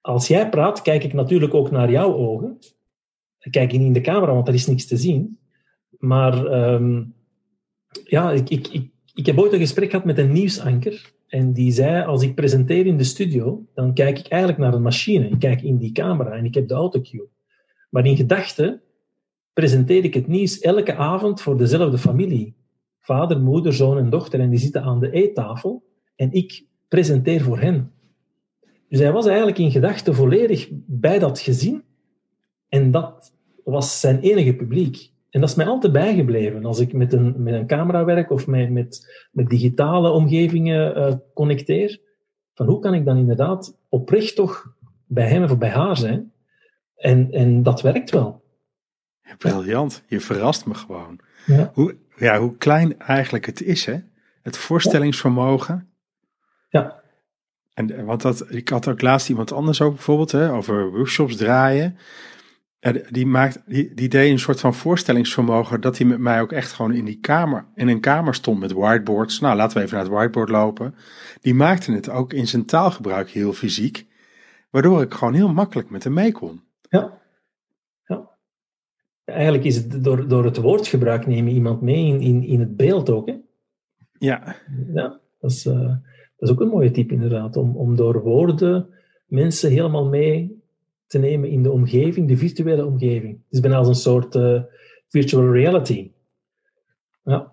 als 0.01 0.29
jij 0.29 0.49
praat, 0.49 0.83
kijk 0.83 1.05
ik 1.05 1.13
natuurlijk 1.13 1.55
ook 1.55 1.71
naar 1.71 1.91
jouw 1.91 2.15
ogen. 2.15 2.59
Ik 3.41 3.51
kijk 3.53 3.73
niet 3.73 3.81
in 3.81 3.93
de 3.93 4.01
camera, 4.01 4.33
want 4.35 4.49
er 4.49 4.55
is 4.55 4.67
niks 4.67 4.87
te 4.87 4.97
zien. 4.97 5.39
Maar 5.99 6.47
ehm, 6.47 7.03
ja, 8.05 8.33
ik, 8.33 8.51
ik, 8.51 8.69
ik, 8.69 8.91
ik 9.15 9.27
heb 9.27 9.39
ooit 9.39 9.53
een 9.53 9.59
gesprek 9.59 9.91
gehad 9.91 10.05
met 10.05 10.19
een 10.19 10.33
nieuwsanker. 10.33 11.13
En 11.27 11.53
die 11.53 11.73
zei, 11.73 12.05
als 12.05 12.23
ik 12.23 12.35
presenteer 12.35 12.87
in 12.87 12.97
de 12.97 13.05
studio, 13.05 13.65
dan 13.75 13.95
kijk 13.95 14.19
ik 14.19 14.29
eigenlijk 14.29 14.63
naar 14.63 14.75
een 14.75 14.83
machine. 14.83 15.29
Ik 15.29 15.39
kijk 15.39 15.63
in 15.63 15.77
die 15.77 15.93
camera 15.93 16.31
en 16.31 16.45
ik 16.45 16.55
heb 16.55 16.69
de 16.69 16.75
autocue. 16.75 17.29
Maar 17.89 18.07
in 18.07 18.17
gedachten 18.17 18.81
presenteer 19.53 20.05
ik 20.05 20.15
het 20.15 20.27
nieuws 20.27 20.61
elke 20.61 20.95
avond 20.95 21.41
voor 21.41 21.57
dezelfde 21.57 21.99
familie. 21.99 22.59
Vader, 23.01 23.41
moeder, 23.41 23.73
zoon 23.73 23.99
en 23.99 24.11
dochter. 24.11 24.41
En 24.41 24.51
die 24.51 24.59
zitten 24.59 24.83
aan 24.83 25.01
de 25.01 25.11
eettafel. 25.11 25.83
En 26.17 26.33
ik 26.33 26.65
presenteer 26.89 27.41
voor 27.41 27.59
hen. 27.59 27.93
Dus 28.89 28.99
hij 28.99 29.13
was 29.13 29.27
eigenlijk 29.27 29.59
in 29.59 29.71
gedachten 29.71 30.15
volledig 30.15 30.69
bij 30.87 31.19
dat 31.19 31.41
gezin. 31.41 31.83
En 32.69 32.91
dat 32.91 33.33
was 33.65 34.01
zijn 34.01 34.21
enige 34.21 34.55
publiek. 34.55 35.11
En 35.31 35.41
dat 35.41 35.49
is 35.49 35.55
mij 35.55 35.67
altijd 35.67 35.93
bijgebleven. 35.93 36.65
Als 36.65 36.79
ik 36.79 36.93
met 36.93 37.13
een, 37.13 37.43
met 37.43 37.55
een 37.55 37.67
camera 37.67 38.05
werk 38.05 38.31
of 38.31 38.47
met, 38.47 38.71
met, 38.71 39.13
met 39.33 39.49
digitale 39.49 40.11
omgevingen 40.11 40.99
uh, 40.99 41.15
connecteer, 41.35 42.01
van 42.55 42.67
hoe 42.67 42.79
kan 42.79 42.95
ik 42.95 43.05
dan 43.05 43.17
inderdaad 43.17 43.77
oprecht 43.89 44.37
toch 44.37 44.75
bij 45.07 45.29
hem 45.29 45.43
of 45.43 45.59
bij 45.59 45.69
haar 45.69 45.97
zijn? 45.97 46.33
En, 46.97 47.31
en 47.31 47.63
dat 47.63 47.81
werkt 47.81 48.11
wel. 48.11 48.43
Briljant. 49.39 50.03
Je 50.07 50.21
verrast 50.21 50.67
me 50.67 50.75
gewoon. 50.75 51.19
Ja. 51.47 51.71
Hoe, 51.75 51.97
ja, 52.21 52.39
hoe 52.39 52.57
klein 52.57 52.99
eigenlijk 52.99 53.47
het 53.47 53.63
is, 53.63 53.85
hè? 53.85 53.99
Het 54.43 54.57
voorstellingsvermogen. 54.57 55.89
Ja. 56.69 57.01
En, 57.75 58.05
want 58.05 58.23
dat, 58.23 58.53
ik 58.53 58.69
had 58.69 58.89
ook 58.89 59.03
laatst 59.03 59.29
iemand 59.29 59.53
anders 59.53 59.81
ook 59.81 59.95
bijvoorbeeld, 59.95 60.33
hè, 60.33 60.53
over 60.53 60.91
workshops 60.91 61.37
draaien. 61.37 61.97
Die, 63.09 63.27
maakt, 63.27 63.63
die, 63.67 63.95
die 63.95 64.09
deed 64.09 64.31
een 64.31 64.39
soort 64.39 64.61
van 64.61 64.75
voorstellingsvermogen 64.75 65.81
dat 65.81 65.99
hij 65.99 66.07
met 66.07 66.19
mij 66.19 66.41
ook 66.41 66.53
echt 66.53 66.73
gewoon 66.73 66.93
in 66.93 67.05
die 67.05 67.21
kamer, 67.21 67.67
in 67.75 67.89
een 67.89 68.01
kamer 68.01 68.35
stond 68.35 68.61
met 68.61 68.73
whiteboards. 68.73 69.41
Nou, 69.41 69.57
laten 69.57 69.77
we 69.77 69.83
even 69.83 69.97
naar 69.97 70.05
het 70.05 70.15
whiteboard 70.15 70.49
lopen. 70.49 70.95
Die 71.41 71.55
maakte 71.55 71.93
het 71.93 72.09
ook 72.09 72.33
in 72.33 72.49
zijn 72.49 72.65
taalgebruik 72.65 73.31
heel 73.31 73.53
fysiek, 73.53 74.07
waardoor 74.71 75.03
ik 75.03 75.15
gewoon 75.15 75.35
heel 75.35 75.53
makkelijk 75.53 75.91
met 75.91 76.05
hem 76.05 76.13
mee 76.13 76.33
kon. 76.33 76.63
Ja. 76.89 77.20
Eigenlijk 79.31 79.65
is 79.65 79.77
het 79.77 80.05
door, 80.05 80.29
door 80.29 80.45
het 80.45 80.57
woordgebruik 80.57 81.27
neem 81.27 81.49
je 81.49 81.55
iemand 81.55 81.81
mee 81.81 82.07
in, 82.07 82.21
in, 82.21 82.43
in 82.43 82.61
het 82.61 82.77
beeld 82.77 83.11
ook. 83.11 83.27
Hè? 83.27 83.37
Ja. 84.19 84.57
Ja, 84.95 85.21
dat 85.41 85.51
is, 85.51 85.67
uh, 85.67 85.75
dat 85.75 86.49
is 86.49 86.51
ook 86.51 86.61
een 86.61 86.69
mooie 86.69 86.91
tip 86.91 87.11
inderdaad, 87.11 87.57
om, 87.57 87.77
om 87.77 87.97
door 87.97 88.23
woorden 88.23 88.89
mensen 89.27 89.71
helemaal 89.71 90.09
mee 90.09 90.63
te 91.07 91.19
nemen 91.19 91.51
in 91.51 91.63
de 91.63 91.71
omgeving, 91.71 92.29
de 92.29 92.37
virtuele 92.37 92.87
omgeving. 92.87 93.33
Het 93.33 93.53
is 93.53 93.61
bijna 93.61 93.77
als 93.77 93.89
een 93.89 93.95
soort 93.95 94.35
uh, 94.35 94.63
virtual 95.09 95.53
reality. 95.53 96.11
Ja. 97.25 97.53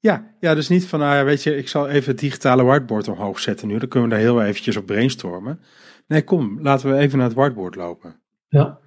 Ja, 0.00 0.34
ja, 0.40 0.54
dus 0.54 0.68
niet 0.68 0.86
van, 0.86 0.98
nou 0.98 1.14
ja, 1.14 1.24
weet 1.24 1.42
je, 1.42 1.56
ik 1.56 1.68
zal 1.68 1.88
even 1.88 2.10
het 2.10 2.20
digitale 2.20 2.62
whiteboard 2.62 3.08
omhoog 3.08 3.38
zetten 3.38 3.68
nu. 3.68 3.78
Dan 3.78 3.88
kunnen 3.88 4.08
we 4.08 4.14
daar 4.14 4.24
heel 4.24 4.42
eventjes 4.42 4.76
op 4.76 4.86
brainstormen. 4.86 5.60
Nee, 6.06 6.24
kom, 6.24 6.62
laten 6.62 6.90
we 6.90 6.96
even 6.96 7.18
naar 7.18 7.26
het 7.26 7.36
whiteboard 7.36 7.74
lopen. 7.74 8.20
Ja. 8.48 8.78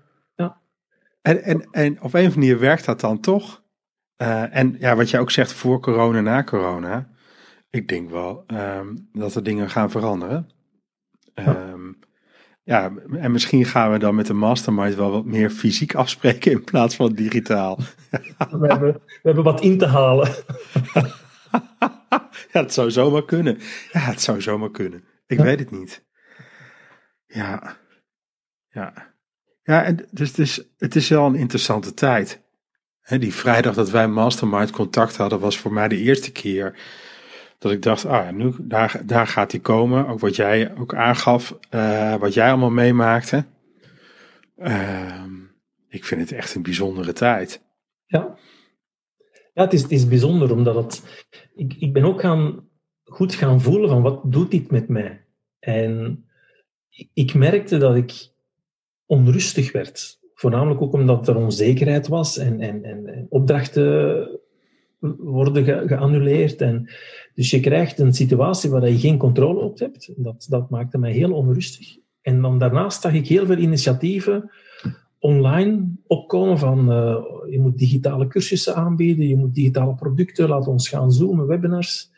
En, 1.26 1.44
en, 1.44 1.68
en 1.72 1.92
op 1.92 2.02
een 2.02 2.02
of 2.02 2.14
andere 2.14 2.40
manier 2.40 2.60
werkt 2.60 2.86
dat 2.86 3.00
dan 3.00 3.20
toch. 3.20 3.64
Uh, 4.22 4.56
en 4.56 4.76
ja, 4.80 4.96
wat 4.96 5.10
jij 5.10 5.20
ook 5.20 5.32
zegt, 5.32 5.54
voor 5.54 5.80
corona, 5.80 6.22
na 6.22 6.44
corona. 6.44 7.10
Ik 7.70 7.88
denk 7.88 8.10
wel 8.10 8.44
um, 8.48 9.10
dat 9.12 9.36
er 9.36 9.44
dingen 9.44 9.70
gaan 9.70 9.92
veranderen. 9.92 10.50
Ja. 11.34 11.70
Um, 11.70 12.00
ja, 12.64 12.92
en 13.12 13.32
misschien 13.32 13.66
gaan 13.66 13.92
we 13.92 14.00
dan 14.00 14.16
met 14.16 14.28
de 14.28 14.34
mastermind 14.34 14.96
wel 14.96 15.12
wat 15.12 15.26
meer 15.26 15.50
fysiek 15.50 15.96
afspreken 15.96 16.52
in 16.52 16.64
plaats 16.64 16.96
van 16.96 17.14
digitaal. 17.14 17.76
We 18.52 18.68
hebben, 18.68 18.94
we 18.94 19.20
hebben 19.22 19.44
wat 19.44 19.62
in 19.62 19.78
te 19.78 19.88
halen. 19.88 20.28
ja, 22.52 22.62
het 22.62 22.74
zou 22.74 22.92
zomaar 22.92 23.26
kunnen. 23.26 23.58
Ja, 23.92 24.00
het 24.00 24.22
zou 24.22 24.42
zomaar 24.42 24.72
kunnen. 24.72 25.04
Ik 25.28 25.40
weet 25.40 25.60
het 25.60 25.72
niet. 25.72 26.06
Ja. 27.26 27.78
Ja. 28.70 29.15
Ja, 29.66 29.84
en 29.84 30.08
dus, 30.12 30.34
dus 30.34 30.62
het 30.78 30.96
is 30.96 31.10
wel 31.10 31.26
een 31.26 31.36
interessante 31.36 31.94
tijd. 31.94 32.42
die 33.08 33.34
vrijdag 33.34 33.76
dat 33.76 33.90
wij 33.90 34.08
mastermind 34.08 34.72
contact 34.72 35.18
hadden 35.18 35.40
was 35.40 35.58
voor 35.58 35.74
mij 35.74 35.88
de 35.88 35.98
eerste 35.98 36.32
keer 36.32 36.80
dat 37.58 37.72
ik 37.72 37.82
dacht, 37.82 38.06
ah, 38.06 38.30
nu, 38.30 38.54
daar, 38.60 39.02
daar 39.06 39.28
gaat 39.28 39.52
hij 39.52 39.62
komen. 39.62 40.08
Ook 40.08 40.20
wat 40.20 40.36
jij 40.36 40.78
ook 40.78 40.96
aangaf, 40.96 41.58
uh, 41.72 42.16
wat 42.16 42.34
jij 42.34 42.50
allemaal 42.50 42.70
meemaakte. 42.70 43.46
Uh, 44.58 45.24
ik 45.88 46.06
vind 46.06 46.22
het 46.22 46.32
echt 46.32 46.56
een 46.56 46.62
bijzondere 46.62 47.14
tijd. 47.14 47.62
Ja, 48.06 48.38
ja 49.54 49.64
het, 49.64 49.74
is, 49.74 49.82
het 49.82 49.92
is 49.92 50.08
bijzonder 50.08 50.52
omdat 50.52 50.76
het, 50.76 51.26
ik, 51.56 51.74
ik 51.80 51.94
ben 51.94 52.04
ook 52.04 52.22
gaan, 52.22 52.70
goed 53.04 53.36
gaan 53.36 53.62
voelen 53.62 53.90
van 53.90 54.02
wat 54.02 54.22
doet 54.26 54.52
dit 54.52 54.72
met 54.72 54.88
mij. 54.88 55.26
En 55.60 56.26
ik 57.14 57.34
merkte 57.34 57.78
dat 57.78 57.96
ik 57.96 58.34
onrustig 59.06 59.72
werd. 59.72 60.20
Voornamelijk 60.34 60.82
ook 60.82 60.94
omdat 60.94 61.28
er 61.28 61.36
onzekerheid 61.36 62.08
was 62.08 62.38
en, 62.38 62.60
en, 62.60 62.84
en 62.84 63.26
opdrachten 63.30 64.28
worden 65.18 65.64
ge 65.64 65.84
geannuleerd. 65.86 66.62
En, 66.62 66.90
dus 67.34 67.50
je 67.50 67.60
krijgt 67.60 68.00
een 68.00 68.14
situatie 68.14 68.70
waar 68.70 68.90
je 68.90 69.00
geen 69.00 69.18
controle 69.18 69.60
op 69.60 69.80
hebt. 69.80 70.14
Dat, 70.16 70.46
dat 70.50 70.70
maakte 70.70 70.98
mij 70.98 71.12
heel 71.12 71.32
onrustig. 71.32 71.98
En 72.22 72.42
dan 72.42 72.60
daarnaast 72.60 73.02
zag 73.02 73.14
ik 73.14 73.28
heel 73.28 73.46
veel 73.46 73.58
initiatieven 73.58 74.52
online 75.20 75.88
opkomen 76.08 76.58
van 76.58 76.92
uh, 76.92 77.18
je 77.50 77.60
moet 77.60 77.78
digitale 77.78 78.28
cursussen 78.28 78.76
aanbieden, 78.76 79.28
je 79.28 79.36
moet 79.36 79.54
digitale 79.56 79.96
producten, 79.96 80.50
laat 80.50 80.68
ons 80.68 80.90
gaan 80.90 81.12
zoomen, 81.12 81.48
webinars. 81.48 82.12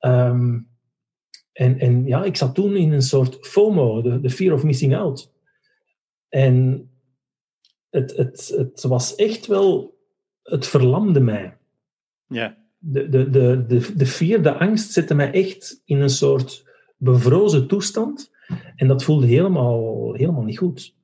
Um, 0.00 0.68
en, 1.52 1.78
en 1.78 2.06
ja, 2.06 2.24
ik 2.24 2.36
zat 2.36 2.54
toen 2.54 2.76
in 2.76 2.92
een 2.92 3.02
soort 3.02 3.38
FOMO, 3.40 4.20
de 4.20 4.30
fear 4.30 4.54
of 4.54 4.64
missing 4.64 4.96
out. 4.96 5.31
En 6.32 6.88
het, 7.90 8.16
het, 8.16 8.54
het 8.56 8.82
was 8.82 9.14
echt 9.14 9.46
wel, 9.46 9.98
het 10.42 10.66
verlamde 10.66 11.20
mij. 11.20 11.56
Ja. 12.26 12.56
De, 12.78 13.08
de, 13.08 13.30
de, 13.30 13.64
de, 13.66 13.96
de 13.96 14.06
vierde 14.06 14.52
angst 14.52 14.92
zette 14.92 15.14
mij 15.14 15.32
echt 15.32 15.82
in 15.84 16.00
een 16.00 16.10
soort 16.10 16.68
bevrozen 16.96 17.66
toestand. 17.66 18.30
En 18.76 18.88
dat 18.88 19.04
voelde 19.04 19.26
helemaal, 19.26 20.12
helemaal 20.12 20.42
niet 20.42 20.58
goed. 20.58 20.94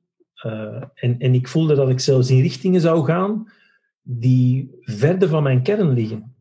Uh, 0.45 0.83
en, 0.93 1.19
en 1.19 1.33
ik 1.33 1.47
voelde 1.47 1.75
dat 1.75 1.89
ik 1.89 1.99
zelfs 1.99 2.29
in 2.29 2.41
richtingen 2.41 2.81
zou 2.81 3.05
gaan 3.05 3.51
die 4.01 4.77
verder 4.81 5.29
van 5.29 5.43
mijn 5.43 5.63
kern 5.63 5.93
liggen. 5.93 6.35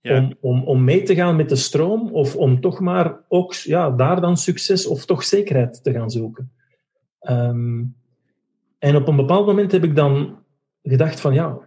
Ja. 0.00 0.18
Om, 0.18 0.36
om, 0.40 0.64
om 0.64 0.84
mee 0.84 1.02
te 1.02 1.14
gaan 1.14 1.36
met 1.36 1.48
de 1.48 1.56
stroom 1.56 2.12
of 2.12 2.36
om 2.36 2.60
toch 2.60 2.80
maar 2.80 3.24
ook 3.28 3.54
ja, 3.54 3.90
daar 3.90 4.20
dan 4.20 4.36
succes 4.36 4.86
of 4.86 5.06
toch 5.06 5.24
zekerheid 5.24 5.82
te 5.82 5.92
gaan 5.92 6.10
zoeken. 6.10 6.52
Um, 7.30 7.96
en 8.78 8.96
op 8.96 9.08
een 9.08 9.16
bepaald 9.16 9.46
moment 9.46 9.72
heb 9.72 9.84
ik 9.84 9.96
dan 9.96 10.38
gedacht 10.82 11.20
van 11.20 11.34
ja, 11.34 11.58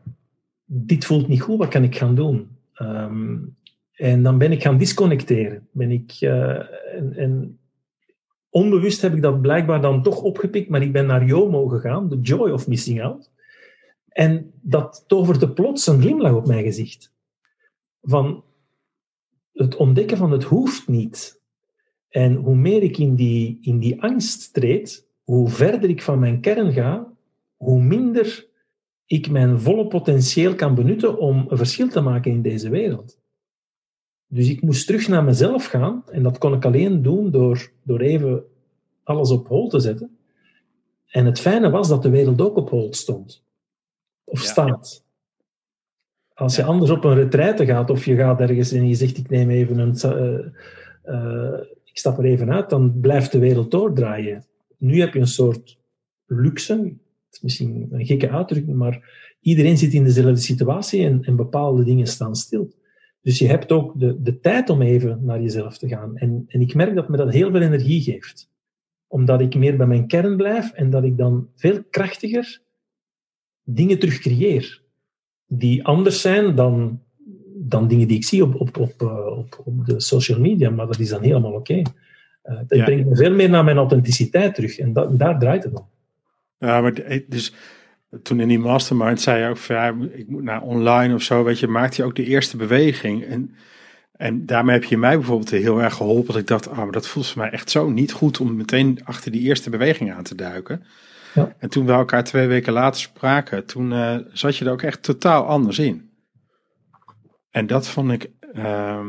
dit 0.65 1.05
voelt 1.05 1.27
niet 1.27 1.41
goed, 1.41 1.57
wat 1.57 1.67
kan 1.67 1.83
ik 1.83 1.95
gaan 1.95 2.15
doen? 2.15 2.57
Um, 2.81 3.57
en 3.99 4.23
dan 4.23 4.37
ben 4.37 4.51
ik 4.51 4.61
gaan 4.61 4.77
disconnecteren. 4.77 5.67
Ben 5.71 5.91
ik, 5.91 6.21
uh, 6.21 6.59
en, 7.17 7.59
onbewust 8.49 9.01
heb 9.01 9.13
ik 9.13 9.21
dat 9.21 9.41
blijkbaar 9.41 9.81
dan 9.81 10.03
toch 10.03 10.21
opgepikt, 10.21 10.69
maar 10.69 10.81
ik 10.81 10.91
ben 10.91 11.05
naar 11.05 11.25
JOMO 11.25 11.67
gegaan, 11.67 12.09
de 12.09 12.19
Joy 12.19 12.49
of 12.49 12.67
Missing 12.67 13.03
Out. 13.03 13.31
En 14.09 14.51
dat 14.61 15.03
toverde 15.07 15.49
plots 15.51 15.87
een 15.87 16.01
glimlach 16.01 16.33
op 16.33 16.47
mijn 16.47 16.63
gezicht. 16.63 17.13
Van 18.01 18.43
het 19.53 19.75
ontdekken 19.75 20.17
van 20.17 20.31
het 20.31 20.43
hoeft 20.43 20.87
niet. 20.87 21.41
En 22.09 22.35
hoe 22.35 22.55
meer 22.55 22.83
ik 22.83 22.97
in 22.97 23.15
die, 23.15 23.57
in 23.61 23.79
die 23.79 24.01
angst 24.01 24.53
treed, 24.53 25.08
hoe 25.29 25.49
verder 25.49 25.89
ik 25.89 26.01
van 26.01 26.19
mijn 26.19 26.41
kern 26.41 26.73
ga, 26.73 27.07
hoe 27.57 27.81
minder 27.81 28.47
ik 29.05 29.29
mijn 29.29 29.59
volle 29.59 29.87
potentieel 29.87 30.55
kan 30.55 30.75
benutten 30.75 31.17
om 31.17 31.45
een 31.47 31.57
verschil 31.57 31.87
te 31.87 32.01
maken 32.01 32.31
in 32.31 32.41
deze 32.41 32.69
wereld. 32.69 33.19
Dus 34.27 34.49
ik 34.49 34.61
moest 34.61 34.85
terug 34.85 35.07
naar 35.07 35.23
mezelf 35.23 35.65
gaan 35.65 36.03
en 36.11 36.23
dat 36.23 36.37
kon 36.37 36.53
ik 36.53 36.65
alleen 36.65 37.01
doen 37.01 37.31
door, 37.31 37.71
door 37.83 37.99
even 37.99 38.43
alles 39.03 39.31
op 39.31 39.47
hol 39.47 39.67
te 39.67 39.79
zetten. 39.79 40.17
En 41.07 41.25
het 41.25 41.39
fijne 41.39 41.69
was 41.69 41.87
dat 41.87 42.03
de 42.03 42.09
wereld 42.09 42.41
ook 42.41 42.55
op 42.57 42.69
hol 42.69 42.93
stond. 42.93 43.43
Of 44.23 44.39
staat. 44.39 45.03
Als 46.33 46.55
je 46.55 46.63
anders 46.63 46.91
op 46.91 47.03
een 47.03 47.15
retraite 47.15 47.65
gaat 47.65 47.89
of 47.89 48.05
je 48.05 48.15
gaat 48.15 48.39
ergens 48.39 48.71
en 48.71 48.87
je 48.87 48.95
zegt 48.95 49.17
ik 49.17 49.29
neem 49.29 49.49
even 49.49 49.77
een... 49.77 49.95
Uh, 50.05 50.45
uh, 51.15 51.59
ik 51.83 51.97
stap 51.97 52.17
er 52.17 52.25
even 52.25 52.51
uit, 52.51 52.69
dan 52.69 52.99
blijft 52.99 53.31
de 53.31 53.39
wereld 53.39 53.71
doordraaien. 53.71 54.47
Nu 54.79 54.99
heb 54.99 55.13
je 55.13 55.19
een 55.19 55.27
soort 55.27 55.79
luxe, 56.25 56.73
het 56.73 57.35
is 57.35 57.41
misschien 57.41 57.87
een 57.91 58.05
gekke 58.05 58.29
uitdrukking, 58.29 58.77
maar 58.77 59.27
iedereen 59.41 59.77
zit 59.77 59.93
in 59.93 60.03
dezelfde 60.03 60.41
situatie 60.41 61.05
en, 61.05 61.23
en 61.23 61.35
bepaalde 61.35 61.83
dingen 61.83 62.07
staan 62.07 62.35
stil. 62.35 62.73
Dus 63.21 63.39
je 63.39 63.47
hebt 63.47 63.71
ook 63.71 63.99
de, 63.99 64.21
de 64.21 64.39
tijd 64.39 64.69
om 64.69 64.81
even 64.81 65.19
naar 65.25 65.41
jezelf 65.41 65.77
te 65.77 65.87
gaan. 65.87 66.17
En, 66.17 66.45
en 66.47 66.61
ik 66.61 66.75
merk 66.75 66.95
dat 66.95 67.09
me 67.09 67.17
dat 67.17 67.33
heel 67.33 67.51
veel 67.51 67.61
energie 67.61 68.01
geeft. 68.01 68.49
omdat 69.07 69.41
ik 69.41 69.55
meer 69.55 69.77
bij 69.77 69.87
mijn 69.87 70.07
kern 70.07 70.37
blijf 70.37 70.71
en 70.71 70.89
dat 70.89 71.03
ik 71.03 71.17
dan 71.17 71.49
veel 71.55 71.83
krachtiger 71.89 72.61
dingen 73.63 73.99
terug 73.99 74.19
creëer. 74.19 74.81
Die 75.47 75.85
anders 75.85 76.21
zijn 76.21 76.55
dan, 76.55 77.01
dan 77.55 77.87
dingen 77.87 78.07
die 78.07 78.17
ik 78.17 78.25
zie 78.25 78.43
op, 78.43 78.55
op, 78.55 78.77
op, 78.77 79.01
eh, 79.01 79.37
op, 79.37 79.61
op 79.65 79.85
de 79.85 79.99
social 79.99 80.39
media, 80.39 80.69
maar 80.69 80.85
dat 80.85 80.99
is 80.99 81.09
dan 81.09 81.21
helemaal 81.21 81.53
oké. 81.53 81.71
Okay. 81.71 81.85
Het 82.57 82.65
Ja. 82.79 82.83
brengt 82.85 83.09
me 83.09 83.15
veel 83.15 83.33
meer 83.35 83.49
naar 83.49 83.63
mijn 83.63 83.77
authenticiteit 83.77 84.55
terug 84.55 84.77
en 84.79 84.93
dat, 84.93 85.19
daar 85.19 85.39
draait 85.39 85.63
het 85.63 85.73
om. 85.73 85.87
Ja, 86.57 86.81
maar 86.81 86.93
de- 86.93 87.25
dus 87.27 87.53
toen 88.23 88.39
in 88.39 88.47
die 88.47 88.59
mastermind 88.59 89.21
zei 89.21 89.43
je 89.43 89.49
ook 89.49 89.57
van 89.57 89.75
ja, 89.75 89.95
ik 90.11 90.27
moet 90.29 90.43
naar 90.43 90.61
online 90.61 91.13
of 91.13 91.21
zo, 91.21 91.43
weet 91.43 91.59
je, 91.59 91.67
maakt 91.67 91.97
hij 91.97 92.05
ook 92.05 92.15
de 92.15 92.25
eerste 92.25 92.57
beweging. 92.57 93.23
En, 93.25 93.55
en 94.11 94.45
daarmee 94.45 94.73
heb 94.75 94.83
je 94.83 94.97
mij 94.97 95.15
bijvoorbeeld 95.17 95.49
heel 95.49 95.81
erg 95.81 95.93
geholpen. 95.93 96.27
Dat 96.33 96.41
ik 96.41 96.47
dacht, 96.47 96.69
ah, 96.69 96.77
maar 96.77 96.91
dat 96.91 97.07
voelt 97.07 97.27
voor 97.27 97.41
mij 97.41 97.51
echt 97.51 97.69
zo 97.69 97.89
niet 97.89 98.11
goed 98.11 98.39
om 98.39 98.55
meteen 98.55 98.99
achter 99.03 99.31
die 99.31 99.41
eerste 99.41 99.69
beweging 99.69 100.13
aan 100.13 100.23
te 100.23 100.35
duiken. 100.35 100.83
Ja. 101.33 101.55
En 101.59 101.69
toen 101.69 101.85
we 101.85 101.91
elkaar 101.91 102.23
twee 102.23 102.47
weken 102.47 102.73
later 102.73 103.01
spraken, 103.01 103.65
toen 103.65 103.93
eh, 103.93 104.17
zat 104.31 104.57
je 104.57 104.65
er 104.65 104.71
ook 104.71 104.81
echt 104.81 105.03
totaal 105.03 105.45
anders 105.45 105.79
in. 105.79 106.09
En 107.49 107.67
dat 107.67 107.87
vond 107.87 108.11
ik, 108.11 108.29
ehm, 108.53 109.07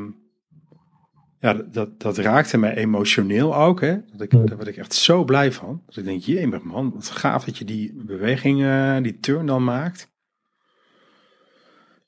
ja, 1.41 1.53
dat, 1.55 2.01
dat 2.01 2.19
raakte 2.19 2.59
mij 2.59 2.75
emotioneel 2.77 3.57
ook. 3.57 3.81
Hè? 3.81 3.97
Dat 4.13 4.21
ik. 4.21 4.31
Daar 4.47 4.57
werd 4.57 4.69
ik 4.69 4.77
echt 4.77 4.95
zo 4.95 5.25
blij 5.25 5.53
van. 5.53 5.83
Dat 5.87 5.97
ik 5.97 6.05
denk, 6.05 6.23
jemig 6.23 6.63
man, 6.63 6.93
wat 6.95 7.09
gaaf 7.11 7.45
dat 7.45 7.59
je 7.59 7.65
die 7.65 7.93
beweging, 8.07 8.59
die 9.03 9.19
turn 9.21 9.47
dan 9.47 9.65
maakt. 9.65 10.09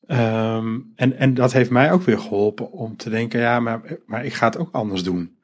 Ehm, 0.07 0.79
en, 0.97 1.16
en 1.16 1.35
dat 1.35 1.53
heeft 1.53 1.71
mij 1.71 1.92
ook 1.92 2.03
weer 2.03 2.18
geholpen 2.18 2.73
om 2.73 2.97
te 2.97 3.11
denken, 3.11 3.40
ja, 3.40 3.61
maar, 3.61 3.81
maar 4.07 4.25
ik 4.25 4.33
ga 4.33 4.47
het 4.47 4.59
ook 4.59 4.73
anders 4.73 5.03
doen. 5.03 5.37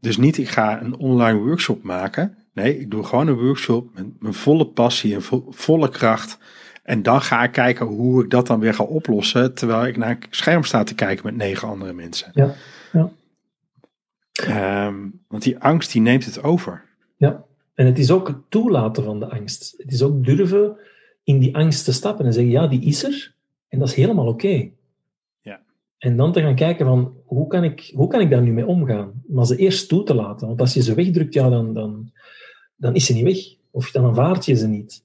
Dus 0.00 0.16
niet, 0.16 0.38
ik 0.38 0.48
ga 0.48 0.80
een 0.82 0.96
online 0.96 1.38
workshop 1.38 1.82
maken. 1.82 2.36
Nee, 2.54 2.78
ik 2.80 2.90
doe 2.90 3.04
gewoon 3.04 3.26
een 3.28 3.34
workshop 3.38 3.94
met 3.94 4.06
mijn 4.20 4.34
volle 4.34 4.66
passie 4.66 5.14
en 5.14 5.22
vo- 5.22 5.46
volle 5.50 5.88
kracht. 5.88 6.38
En 6.82 7.02
dan 7.02 7.22
ga 7.22 7.42
ik 7.44 7.52
kijken 7.52 7.86
hoe 7.86 8.24
ik 8.24 8.30
dat 8.30 8.46
dan 8.46 8.60
weer 8.60 8.74
ga 8.74 8.84
oplossen. 8.84 9.54
Terwijl 9.54 9.86
ik 9.86 9.96
naar 9.96 10.10
een 10.10 10.22
scherm 10.30 10.64
sta 10.64 10.84
te 10.84 10.94
kijken 10.94 11.26
met 11.26 11.36
negen 11.36 11.68
andere 11.68 11.92
mensen. 11.92 12.30
Ja, 12.34 12.54
ja. 12.92 13.10
Ehm, 14.32 15.08
want 15.28 15.42
die 15.42 15.58
angst 15.58 15.92
die 15.92 16.00
neemt 16.00 16.24
het 16.24 16.42
over. 16.42 16.84
Ja, 17.16 17.44
en 17.74 17.86
het 17.86 17.98
is 17.98 18.10
ook 18.10 18.28
het 18.28 18.36
toelaten 18.48 19.04
van 19.04 19.20
de 19.20 19.28
angst. 19.28 19.74
Het 19.76 19.92
is 19.92 20.02
ook 20.02 20.24
durven 20.24 20.76
in 21.24 21.38
die 21.38 21.56
angst 21.56 21.84
te 21.84 21.92
stappen 21.92 22.26
en 22.26 22.32
zeggen, 22.32 22.52
ja, 22.52 22.66
die 22.66 22.84
is 22.84 23.04
er. 23.04 23.34
En 23.68 23.78
dat 23.78 23.88
is 23.88 23.94
helemaal 23.94 24.26
oké. 24.26 24.70
Ja. 25.40 25.60
En 25.98 26.16
dan 26.16 26.32
te 26.32 26.40
gaan 26.40 26.54
kijken 26.54 26.86
van, 26.86 27.14
hoe 27.24 27.46
kan, 27.46 27.64
ik, 27.64 27.92
hoe 27.94 28.08
kan 28.08 28.20
ik 28.20 28.30
daar 28.30 28.42
nu 28.42 28.52
mee 28.52 28.66
omgaan? 28.66 29.22
Maar 29.26 29.46
ze 29.46 29.56
eerst 29.56 29.88
toe 29.88 30.02
te 30.02 30.14
laten. 30.14 30.46
Want 30.46 30.60
als 30.60 30.74
je 30.74 30.82
ze 30.82 30.94
wegdrukt, 30.94 31.34
ja, 31.34 31.48
dan, 31.48 31.74
dan, 31.74 32.10
dan 32.76 32.94
is 32.94 33.06
ze 33.06 33.12
niet 33.12 33.24
weg. 33.24 33.54
Of 33.70 33.90
dan 33.90 34.04
aanvaard 34.04 34.44
je 34.44 34.54
ze 34.54 34.66
niet. 34.66 35.04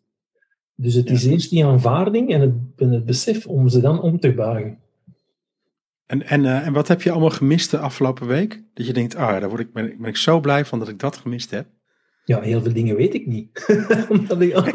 Dus 0.75 0.93
het 0.93 1.09
is 1.09 1.25
eerst 1.25 1.49
die 1.49 1.65
aanvaarding 1.65 2.29
en 2.29 2.41
het, 2.41 2.53
en 2.75 2.91
het 2.91 3.05
besef 3.05 3.47
om 3.47 3.69
ze 3.69 3.81
dan 3.81 4.01
om 4.01 4.19
te 4.19 4.33
buigen. 4.33 4.79
En, 6.11 6.27
en, 6.27 6.45
eh, 6.45 6.67
en 6.67 6.73
wat 6.73 6.87
heb 6.87 7.01
je 7.01 7.11
allemaal 7.11 7.29
gemist 7.29 7.71
de 7.71 7.77
afgelopen 7.77 8.27
week? 8.27 8.63
Dat 8.73 8.85
je 8.87 8.93
denkt, 8.93 9.15
ah, 9.15 9.39
daar 9.39 9.49
word 9.49 9.61
ik, 9.61 9.73
ben, 9.73 9.91
ik- 9.91 9.99
ben 9.99 10.09
ik 10.09 10.17
zo 10.17 10.39
blij 10.39 10.65
van 10.65 10.79
dat 10.79 10.87
ik 10.87 10.99
dat 10.99 11.17
gemist 11.17 11.51
heb. 11.51 11.67
Ja, 12.25 12.41
heel 12.41 12.61
veel 12.61 12.73
dingen 12.73 12.95
weet 12.95 13.13
ik 13.13 13.25
niet. 13.27 13.65
Omdat 14.09 14.41
ik, 14.41 14.55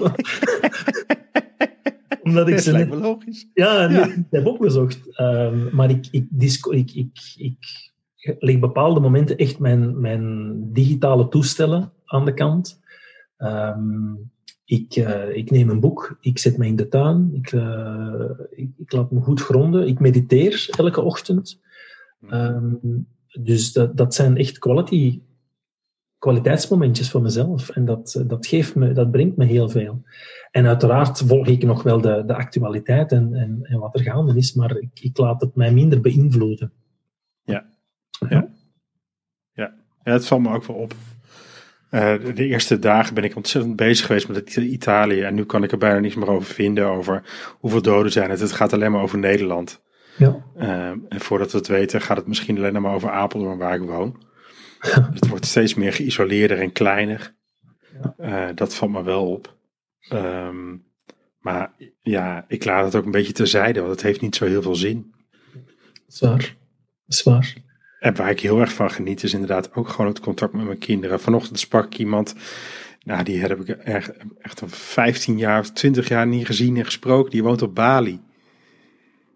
omdat 2.22 2.48
ik 2.48 2.58
ze 2.58 2.72
net 2.72 2.88
logisch. 2.94 3.50
Ja, 3.54 3.90
Ja. 3.90 4.04
ik 4.06 4.24
heb 4.30 4.46
opgezocht. 4.46 5.16
Ehm, 5.18 5.74
maar 5.76 5.90
ik, 5.90 6.06
ik, 6.10 6.26
disco, 6.30 6.70
ik, 6.72 6.90
ik, 6.92 7.18
ik 7.36 7.90
leg 8.38 8.58
bepaalde 8.58 9.00
momenten 9.00 9.36
echt 9.36 9.58
mijn, 9.58 10.00
mijn 10.00 10.54
digitale 10.72 11.28
toestellen 11.28 11.92
aan 12.04 12.24
de 12.24 12.34
kant. 12.34 12.80
Ehm, 13.36 14.14
ik, 14.66 14.96
eh, 14.96 15.36
ik 15.36 15.50
neem 15.50 15.70
een 15.70 15.80
boek, 15.80 16.16
ik 16.20 16.38
zet 16.38 16.56
me 16.56 16.66
in 16.66 16.76
de 16.76 16.88
tuin, 16.88 17.30
ik, 17.34 17.52
eh, 17.52 18.30
ik, 18.50 18.70
ik 18.76 18.92
laat 18.92 19.10
me 19.10 19.20
goed 19.20 19.40
gronden, 19.40 19.88
ik 19.88 19.98
mediteer 19.98 20.68
elke 20.78 21.00
ochtend. 21.00 21.60
Ehm, 22.28 22.74
dus 23.40 23.72
dat, 23.72 23.96
dat 23.96 24.14
zijn 24.14 24.36
echt 24.36 24.58
quality, 24.58 25.20
kwaliteitsmomentjes 26.18 27.10
voor 27.10 27.22
mezelf. 27.22 27.68
En 27.68 27.84
dat, 27.84 28.24
dat, 28.26 28.46
geeft 28.46 28.74
me, 28.74 28.92
dat 28.92 29.10
brengt 29.10 29.36
me 29.36 29.44
heel 29.44 29.68
veel. 29.68 30.02
En 30.50 30.66
uiteraard 30.66 31.18
volg 31.18 31.46
ik 31.46 31.62
nog 31.62 31.82
wel 31.82 32.00
de, 32.00 32.22
de 32.26 32.34
actualiteit 32.34 33.12
en, 33.12 33.34
en, 33.34 33.58
en 33.62 33.78
wat 33.78 33.94
er 33.94 34.02
gaande 34.02 34.36
is, 34.36 34.54
maar 34.54 34.76
ik, 34.76 35.00
ik 35.00 35.18
laat 35.18 35.40
het 35.40 35.54
mij 35.54 35.72
minder 35.72 36.00
beïnvloeden. 36.00 36.72
Ja, 40.04 40.12
het 40.12 40.26
valt 40.26 40.42
me 40.42 40.54
ook 40.54 40.64
wel 40.64 40.76
op. 40.76 40.94
Eh, 41.90 42.14
de, 42.34 42.46
eerste 42.46 42.78
dagen 42.78 43.14
ben 43.14 43.24
ik 43.24 43.36
ontzettend 43.36 43.76
bezig 43.76 44.06
geweest 44.06 44.28
met 44.28 44.56
Italië. 44.56 45.20
En 45.20 45.34
nu 45.34 45.44
kan 45.44 45.62
ik 45.62 45.72
er 45.72 45.78
bijna 45.78 45.98
niets 45.98 46.14
meer 46.14 46.30
over 46.30 46.54
vinden. 46.54 46.86
Over 46.86 47.22
hoeveel 47.58 47.82
doden 47.82 48.12
zijn 48.12 48.30
het. 48.30 48.40
Het 48.40 48.52
gaat 48.52 48.72
alleen 48.72 48.92
maar 48.92 49.02
over 49.02 49.18
Nederland. 49.18 49.82
Ja. 50.16 50.44
Eh, 50.56 50.88
en 50.88 51.20
voordat 51.20 51.52
we 51.52 51.58
het 51.58 51.66
weten 51.66 52.00
gaat 52.00 52.16
het 52.16 52.26
misschien 52.26 52.56
alleen 52.56 52.82
maar 52.82 52.94
over 52.94 53.10
Apeldoorn 53.10 53.58
waar 53.58 53.74
ik 53.74 53.80
woon. 53.80 54.24
Het 55.14 55.28
wordt 55.28 55.46
steeds 55.46 55.74
meer 55.74 55.92
geïsoleerder 55.92 56.60
en 56.60 56.72
kleiner. 56.72 57.34
Eh, 58.16 58.48
dat 58.54 58.74
valt 58.74 58.92
me 58.92 59.02
wel 59.02 59.30
op. 59.30 59.56
Ehm, 60.08 60.76
maar 61.38 61.72
ja, 62.02 62.44
ik 62.48 62.64
laat 62.64 62.84
het 62.84 62.94
ook 62.94 63.04
een 63.04 63.10
beetje 63.10 63.32
terzijde. 63.32 63.80
Want 63.80 63.92
het 63.92 64.02
heeft 64.02 64.20
niet 64.20 64.36
zo 64.36 64.46
heel 64.46 64.62
veel 64.62 64.74
zin. 64.74 65.14
Zwaar. 66.06 66.56
Zwaar. 67.06 67.54
En 67.98 68.14
waar 68.16 68.30
ik 68.30 68.40
heel 68.40 68.60
erg 68.60 68.72
van 68.72 68.90
geniet 68.90 69.22
is 69.22 69.32
inderdaad 69.32 69.74
ook 69.74 69.88
gewoon 69.88 70.06
het 70.06 70.20
contact 70.20 70.52
met 70.52 70.64
mijn 70.64 70.78
kinderen. 70.78 71.20
Vanochtend 71.20 71.58
sprak 71.58 71.84
ik 71.84 71.98
iemand, 71.98 72.34
nou 73.04 73.24
die 73.24 73.38
heb 73.38 73.60
ik 73.60 73.68
echt, 73.68 74.12
echt 74.38 74.60
een 74.60 74.68
15 74.68 75.38
jaar 75.38 75.60
of 75.60 75.70
20 75.70 76.08
jaar 76.08 76.26
niet 76.26 76.46
gezien 76.46 76.76
en 76.76 76.84
gesproken. 76.84 77.30
Die 77.30 77.42
woont 77.42 77.62
op 77.62 77.74
Bali. 77.74 78.20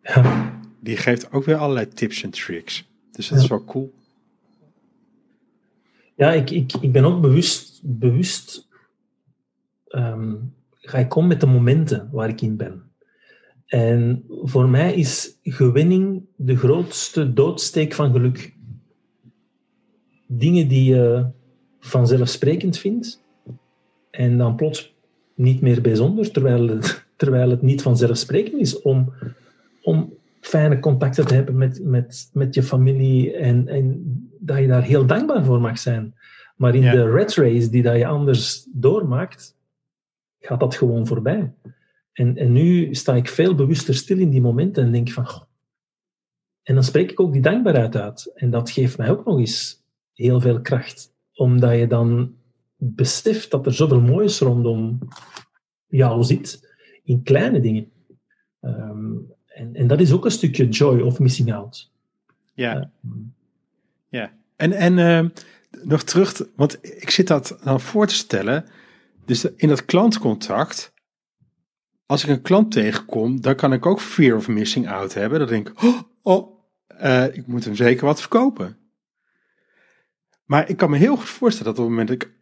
Ja. 0.03 0.61
Die 0.81 0.96
geeft 0.96 1.33
ook 1.33 1.44
weer 1.44 1.57
allerlei 1.57 1.88
tips 1.88 2.23
en 2.23 2.31
tricks. 2.31 2.88
Dus 3.12 3.29
dat 3.29 3.38
is 3.38 3.46
wel 3.46 3.64
cool. 3.64 3.94
Ja, 6.14 6.33
ik, 6.33 6.51
ik, 6.51 6.73
ik 6.81 6.92
ben 6.92 7.05
ook 7.05 7.20
bewust, 7.20 7.81
bewust 7.83 8.68
ehm, 9.87 10.35
ga 10.70 10.99
ik 10.99 11.14
om 11.14 11.27
met 11.27 11.40
de 11.40 11.46
momenten 11.46 12.09
waar 12.12 12.29
ik 12.29 12.40
in 12.40 12.57
ben. 12.57 12.89
En 13.70 14.24
voor 14.28 14.68
mij 14.68 14.94
is 14.94 15.38
gewenning 15.42 16.24
de 16.37 16.56
grootste 16.56 17.33
doodsteek 17.33 17.92
van 17.94 18.12
geluk. 18.12 18.54
Dingen 20.26 20.68
die 20.68 20.85
je 20.94 21.26
vanzelfsprekend 21.80 22.78
vindt 22.78 23.24
en 24.11 24.38
dan 24.38 24.56
plots 24.56 24.94
niet 25.35 25.61
meer 25.61 25.80
bijzonder, 25.80 26.30
terwijl 26.30 26.68
het, 26.68 27.04
terwijl 27.16 27.50
het 27.50 27.62
niet 27.62 27.83
vanzelfsprekend 27.83 28.61
is 28.61 28.83
om, 28.83 29.12
om 29.83 30.12
fijne 30.40 30.78
contacten 30.78 31.26
te 31.26 31.35
hebben 31.35 31.56
met, 31.56 31.85
met, 31.85 32.30
met 32.33 32.54
je 32.54 32.62
familie 32.62 33.33
en, 33.37 33.68
en 33.68 34.02
dat 34.38 34.59
je 34.59 34.66
daar 34.66 34.83
heel 34.83 35.06
dankbaar 35.06 35.44
voor 35.44 35.61
mag 35.61 35.78
zijn. 35.78 36.14
Maar 36.56 36.74
in 36.74 36.83
Ja. 36.83 36.92
de 36.92 37.11
red 37.11 37.35
race 37.35 37.70
die 37.70 37.83
dat 37.83 37.96
je 37.96 38.06
anders 38.06 38.66
doormaakt, 38.72 39.56
gaat 40.40 40.61
dat 40.61 40.74
gewoon 40.74 41.06
voorbij. 41.06 41.52
En, 42.12 42.37
en 42.37 42.53
nu 42.53 42.94
sta 42.94 43.14
ik 43.14 43.29
veel 43.29 43.55
bewuster 43.55 43.94
stil 43.94 44.18
in 44.18 44.31
die 44.31 44.40
momenten 44.40 44.85
en 44.85 44.92
denk 44.92 45.11
van... 45.11 45.27
"Goh." 45.27 45.42
En 46.62 46.75
dan 46.75 46.85
spreek 46.85 47.11
ik 47.11 47.20
ook 47.20 47.33
die 47.33 47.42
dankbaarheid 47.42 47.96
uit. 47.96 48.33
En 48.35 48.51
dat 48.51 48.70
geeft 48.70 48.99
mij 48.99 49.11
ook 49.11 49.25
nog 49.25 49.38
eens 49.38 49.83
heel 50.12 50.40
veel 50.40 50.61
kracht. 50.61 51.12
Omdat 51.35 51.79
je 51.79 51.87
dan 51.87 52.35
beseft 52.77 53.51
dat 53.51 53.66
er 53.66 53.75
zoveel 53.75 54.01
moois 54.01 54.38
rondom 54.38 54.99
jou 55.87 56.25
zit. 56.25 56.68
In 57.05 57.23
kleine 57.23 57.61
dingen. 57.61 57.90
Ehm, 58.61 59.14
en, 59.46 59.75
en 59.75 59.87
dat 59.87 60.01
is 60.01 60.12
ook 60.12 60.25
een 60.25 60.31
stukje 60.31 60.68
joy 60.68 61.01
of 61.01 61.18
missing 61.18 61.53
out. 61.53 61.90
Ja. 62.55 62.90
ja. 64.09 64.33
En, 64.57 64.73
en 64.73 64.99
eh, 64.99 65.29
nog 65.83 66.03
terug, 66.03 66.33
te- 66.33 66.49
want 66.57 66.79
ik 66.83 67.11
zit 67.11 67.27
dat 67.27 67.59
dan 67.64 67.81
voor 67.81 68.07
te 68.07 68.14
stellen. 68.14 68.64
Dus 69.25 69.44
in 69.44 69.68
dat 69.68 69.85
klantcontact, 69.85 70.92
als 72.11 72.25
ik 72.25 72.29
een 72.29 72.42
klant 72.42 72.73
tegenkom, 72.73 73.40
dan 73.40 73.55
kan 73.55 73.73
ik 73.73 73.87
ook 73.87 74.01
fear 74.01 74.37
of 74.37 74.49
missing 74.49 74.88
out 74.88 75.14
hebben. 75.14 75.38
Dan 75.38 75.49
denk 75.49 75.68
ik, 75.68 75.83
oh, 75.83 76.01
oh 76.23 76.59
eh, 76.87 77.25
ik 77.37 77.46
moet 77.46 77.64
hem 77.64 77.75
zeker 77.75 78.07
wat 78.07 78.20
verkopen. 78.20 78.77
Maar 80.44 80.68
ik 80.68 80.77
kan 80.77 80.90
me 80.90 80.96
heel 80.96 81.16
goed 81.16 81.29
voorstellen 81.29 81.75
dat 81.75 81.85
op 81.85 81.90
het 81.90 81.99
moment 81.99 82.09
dat 82.09 82.29
ik 82.29 82.35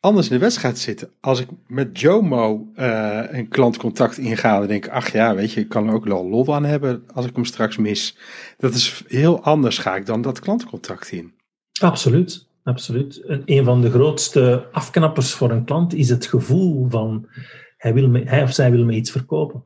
anders 0.00 0.28
in 0.28 0.32
de 0.32 0.40
wedstrijd 0.40 0.78
zit, 0.78 1.08
als 1.20 1.40
ik 1.40 1.48
met 1.66 2.00
Jomo 2.00 2.70
eh 2.74 3.22
een 3.30 3.48
klantcontact 3.48 4.18
inga, 4.18 4.58
dan 4.58 4.68
denk 4.68 4.84
ik, 4.86 4.92
ach 4.92 5.12
ja, 5.12 5.34
weet 5.34 5.52
je, 5.52 5.60
ik 5.60 5.68
kan 5.68 5.88
er 5.88 5.94
ook 5.94 6.04
wel 6.04 6.28
lol 6.28 6.54
aan 6.54 6.64
hebben 6.64 7.04
als 7.14 7.26
ik 7.26 7.34
hem 7.34 7.44
straks 7.44 7.76
mis. 7.76 8.18
Dat 8.58 8.74
is 8.74 9.04
heel 9.06 9.42
anders 9.42 9.78
ga 9.78 9.96
ik 9.96 10.06
dan 10.06 10.22
dat 10.22 10.40
klantcontact 10.40 11.10
in. 11.12 11.34
Absoluut, 11.80 12.46
absoluut. 12.64 13.16
En 13.16 13.42
een 13.44 13.64
van 13.64 13.80
de 13.80 13.90
grootste 13.90 14.68
afknappers 14.72 15.32
voor 15.32 15.50
een 15.50 15.64
klant 15.64 15.94
is 15.94 16.08
het 16.08 16.26
gevoel 16.26 16.90
van 16.90 17.28
hij, 17.76 17.94
wil 17.94 18.08
me, 18.08 18.22
hij 18.24 18.42
of 18.42 18.52
zij 18.52 18.70
wil 18.70 18.84
me 18.84 18.92
iets 18.92 19.10
verkopen. 19.10 19.64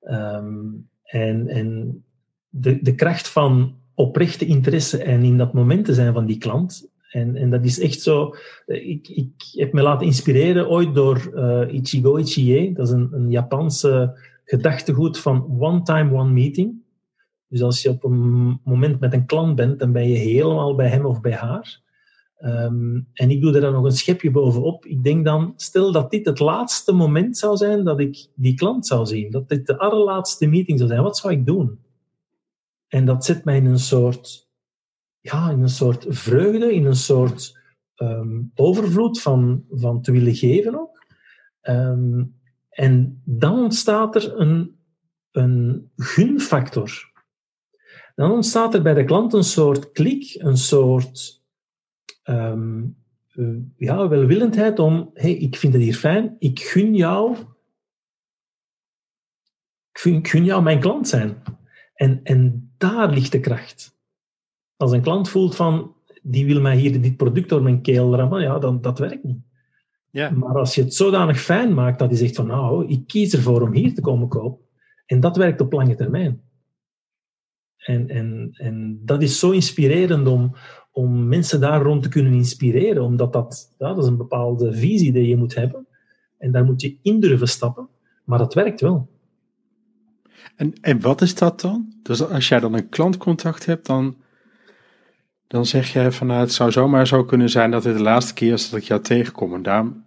Ehm, 0.00 0.64
en 1.04 1.48
en 1.48 2.02
de, 2.48 2.82
de 2.82 2.94
kracht 2.94 3.28
van 3.28 3.74
oprechte 3.94 4.46
interesse 4.46 5.02
en 5.02 5.22
in 5.22 5.38
dat 5.38 5.52
moment 5.52 5.84
te 5.84 5.94
zijn 5.94 6.12
van 6.12 6.26
die 6.26 6.38
klant 6.38 6.90
En, 7.10 7.36
en 7.36 7.50
dat 7.50 7.64
is 7.64 7.80
echt 7.80 8.00
zo. 8.00 8.34
Ik, 8.66 9.08
ik 9.08 9.32
heb 9.52 9.72
me 9.72 9.82
laten 9.82 10.06
inspireren 10.06 10.68
ooit 10.68 10.94
door 10.94 11.32
uh, 11.34 11.74
Ichigo 11.74 12.16
Ichie. 12.16 12.72
Dat 12.72 12.86
is 12.86 12.92
een, 12.92 13.08
een 13.12 13.30
Japanse 13.30 14.18
gedachtegoed 14.44 15.18
van 15.18 15.56
one 15.58 15.82
time, 15.82 16.14
one 16.14 16.32
meeting. 16.32 16.80
Dus 17.48 17.62
als 17.62 17.82
je 17.82 17.88
op 17.88 18.04
een 18.04 18.60
moment 18.64 19.00
met 19.00 19.12
een 19.12 19.26
klant 19.26 19.54
bent, 19.56 19.78
dan 19.78 19.92
ben 19.92 20.08
je 20.08 20.16
helemaal 20.16 20.74
bij 20.74 20.88
hem 20.88 21.06
of 21.06 21.20
bij 21.20 21.34
haar. 21.34 21.80
Um, 22.44 23.08
en 23.12 23.30
ik 23.30 23.40
doe 23.40 23.54
er 23.54 23.60
dan 23.60 23.72
nog 23.72 23.84
een 23.84 23.92
schepje 23.92 24.30
bovenop. 24.30 24.86
Ik 24.86 25.04
denk 25.04 25.24
dan, 25.24 25.52
stel 25.56 25.92
dat 25.92 26.10
dit 26.10 26.26
het 26.26 26.38
laatste 26.38 26.92
moment 26.92 27.38
zou 27.38 27.56
zijn 27.56 27.84
dat 27.84 28.00
ik 28.00 28.26
die 28.34 28.54
klant 28.54 28.86
zou 28.86 29.06
zien. 29.06 29.30
Dat 29.30 29.48
dit 29.48 29.66
de 29.66 29.78
allerlaatste 29.78 30.46
meeting 30.46 30.78
zou 30.78 30.90
zijn. 30.90 31.02
Wat 31.02 31.16
zou 31.16 31.32
ik 31.32 31.46
doen? 31.46 31.78
En 32.88 33.04
dat 33.04 33.24
zet 33.24 33.44
mij 33.44 33.56
in 33.56 33.66
een 33.66 33.78
soort, 33.78 34.48
ja, 35.20 35.50
in 35.50 35.60
een 35.60 35.68
soort 35.68 36.06
vreugde, 36.08 36.74
in 36.74 36.84
een 36.84 36.96
soort 36.96 37.58
um, 37.96 38.50
overvloed 38.54 39.20
van, 39.20 39.64
van 39.70 40.02
te 40.02 40.12
willen 40.12 40.34
geven 40.34 40.80
ook. 40.80 41.06
Um, 41.62 42.40
en 42.68 43.22
dan 43.24 43.58
ontstaat 43.58 44.14
er 44.14 44.40
een, 44.40 44.76
een 45.30 45.90
gunfactor. 45.96 47.10
Dan 48.14 48.30
ontstaat 48.30 48.74
er 48.74 48.82
bij 48.82 48.94
de 48.94 49.04
klant 49.04 49.32
een 49.32 49.44
soort 49.44 49.92
klik, 49.92 50.34
een 50.38 50.56
soort 50.56 51.41
um, 52.24 52.96
ja, 53.76 54.08
welwillendheid 54.08 54.78
om, 54.78 55.10
hey, 55.14 55.32
ik 55.32 55.56
vind 55.56 55.72
het 55.72 55.82
hier 55.82 55.94
fijn, 55.94 56.36
ik 56.38 56.60
gun 56.60 56.94
jou, 56.94 57.36
ik 59.92 59.98
gun, 59.98 60.14
ik 60.14 60.28
gun 60.28 60.44
jou 60.44 60.62
mijn 60.62 60.80
klant 60.80 61.08
zijn. 61.08 61.42
En, 61.94 62.20
en 62.22 62.72
daar 62.76 63.10
ligt 63.10 63.32
de 63.32 63.40
kracht. 63.40 63.96
Als 64.76 64.92
een 64.92 65.02
klant 65.02 65.28
voelt 65.28 65.56
van, 65.56 65.94
die 66.22 66.46
wil 66.46 66.60
mij 66.60 66.76
hier 66.76 67.00
dit 67.00 67.16
product 67.16 67.48
door 67.48 67.62
mijn 67.62 67.82
keel 67.82 68.16
rammen, 68.16 68.42
ja, 68.42 68.58
dan, 68.58 68.80
dat 68.80 68.98
werkt 68.98 69.24
niet. 69.24 69.40
Ja. 70.10 70.30
Maar 70.30 70.58
als 70.58 70.74
je 70.74 70.82
het 70.82 70.94
zodanig 70.94 71.40
fijn 71.40 71.74
maakt 71.74 71.98
dat 71.98 72.08
hij 72.08 72.18
zegt 72.18 72.36
van, 72.36 72.46
nou, 72.46 72.88
ik 72.88 73.06
kies 73.06 73.34
ervoor 73.34 73.62
om 73.62 73.72
hier 73.72 73.94
te 73.94 74.00
komen 74.00 74.28
kopen, 74.28 74.64
en 75.06 75.20
dat 75.20 75.36
werkt 75.36 75.60
op 75.60 75.72
lange 75.72 75.94
termijn. 75.94 76.42
En, 77.76 78.08
en, 78.08 78.50
en 78.52 79.00
dat 79.04 79.22
is 79.22 79.38
zo 79.38 79.50
inspirerend 79.50 80.26
om, 80.26 80.54
om 80.92 81.28
mensen 81.28 81.60
daar 81.60 81.82
rond 81.82 82.02
te 82.02 82.08
kunnen 82.08 82.32
inspireren, 82.32 83.02
omdat 83.02 83.32
dat, 83.32 83.74
ja, 83.78 83.88
dat 83.88 84.04
is 84.04 84.10
een 84.10 84.16
bepaalde 84.16 84.72
visie 84.72 85.12
die 85.12 85.28
je 85.28 85.36
moet 85.36 85.54
hebben. 85.54 85.86
En 86.38 86.52
daar 86.52 86.64
moet 86.64 86.80
je 86.80 86.96
in 87.02 87.20
durven 87.20 87.48
stappen, 87.48 87.88
maar 88.24 88.38
dat 88.38 88.54
werkt 88.54 88.80
wel. 88.80 89.08
En, 90.56 90.72
en 90.80 91.00
wat 91.00 91.20
is 91.20 91.34
dat 91.34 91.60
dan? 91.60 91.94
Dus 92.02 92.28
als 92.28 92.48
jij 92.48 92.60
dan 92.60 92.74
een 92.74 92.88
klantcontact 92.88 93.66
hebt, 93.66 93.86
dan, 93.86 94.16
dan 95.46 95.66
zeg 95.66 95.92
jij 95.92 96.12
van 96.12 96.26
nou, 96.26 96.40
het 96.40 96.52
zou 96.52 96.70
zomaar 96.70 97.06
zo 97.06 97.24
kunnen 97.24 97.50
zijn 97.50 97.70
dat 97.70 97.84
het 97.84 97.96
de 97.96 98.02
laatste 98.02 98.34
keer 98.34 98.52
is 98.52 98.70
dat 98.70 98.80
ik 98.80 98.86
jou 98.86 99.00
tegenkom. 99.00 99.54
En 99.54 99.62
daarom 99.62 100.04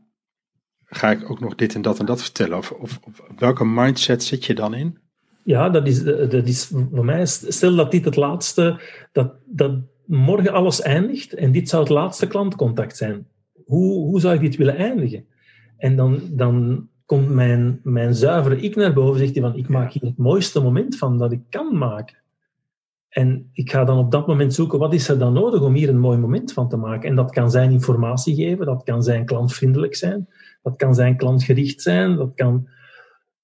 ga 0.85 1.11
ik 1.11 1.29
ook 1.29 1.39
nog 1.39 1.55
dit 1.55 1.75
en 1.75 1.81
dat 1.81 1.99
en 1.99 2.05
dat 2.05 2.21
vertellen. 2.21 2.57
Of, 2.57 2.71
of, 2.71 2.99
of 3.03 3.21
welke 3.37 3.65
mindset 3.65 4.23
zit 4.23 4.45
je 4.45 4.53
dan 4.55 4.73
in? 4.73 4.97
Ja, 5.43 5.69
dat 5.69 5.87
is, 5.87 6.03
dat 6.03 6.47
is 6.47 6.71
voor 6.91 7.05
mij, 7.05 7.25
stel 7.25 7.75
dat 7.75 7.91
dit 7.91 8.05
het 8.05 8.15
laatste, 8.15 8.81
dat, 9.11 9.33
dat 9.45 9.79
morgen 10.05 10.53
alles 10.53 10.81
eindigt 10.81 11.33
en 11.33 11.51
dit 11.51 11.69
zou 11.69 11.83
het 11.83 11.91
laatste 11.91 12.27
klantcontact 12.27 12.97
zijn. 12.97 13.27
Hoe, 13.65 13.93
hoe 13.93 14.19
zou 14.19 14.35
ik 14.35 14.41
dit 14.41 14.55
willen 14.55 14.75
eindigen? 14.75 15.25
En 15.77 15.95
dan, 15.95 16.19
dan 16.31 16.87
komt 17.05 17.29
mijn, 17.29 17.79
mijn 17.83 18.15
zuivere 18.15 18.61
ik 18.61 18.75
naar 18.75 18.93
boven, 18.93 19.19
zegt 19.19 19.33
hij 19.33 19.43
van, 19.43 19.55
ik 19.55 19.67
maak 19.67 19.91
hier 19.91 20.03
het 20.03 20.17
mooiste 20.17 20.61
moment 20.61 20.97
van 20.97 21.17
dat 21.17 21.31
ik 21.31 21.41
kan 21.49 21.77
maken. 21.77 22.17
En 23.09 23.49
ik 23.53 23.71
ga 23.71 23.83
dan 23.83 23.97
op 23.97 24.11
dat 24.11 24.27
moment 24.27 24.53
zoeken, 24.53 24.79
wat 24.79 24.93
is 24.93 25.07
er 25.07 25.19
dan 25.19 25.33
nodig 25.33 25.61
om 25.61 25.73
hier 25.73 25.89
een 25.89 25.99
mooi 25.99 26.17
moment 26.17 26.53
van 26.53 26.69
te 26.69 26.77
maken? 26.77 27.09
En 27.09 27.15
dat 27.15 27.31
kan 27.31 27.51
zijn 27.51 27.71
informatie 27.71 28.35
geven, 28.35 28.65
dat 28.65 28.83
kan 28.83 29.03
zijn 29.03 29.25
klantvriendelijk 29.25 29.95
zijn, 29.95 30.29
dat 30.63 30.75
kan 30.75 30.95
zijn 30.95 31.17
klantgericht 31.17 31.81
zijn, 31.81 32.15
dat 32.15 32.31
kan 32.35 32.67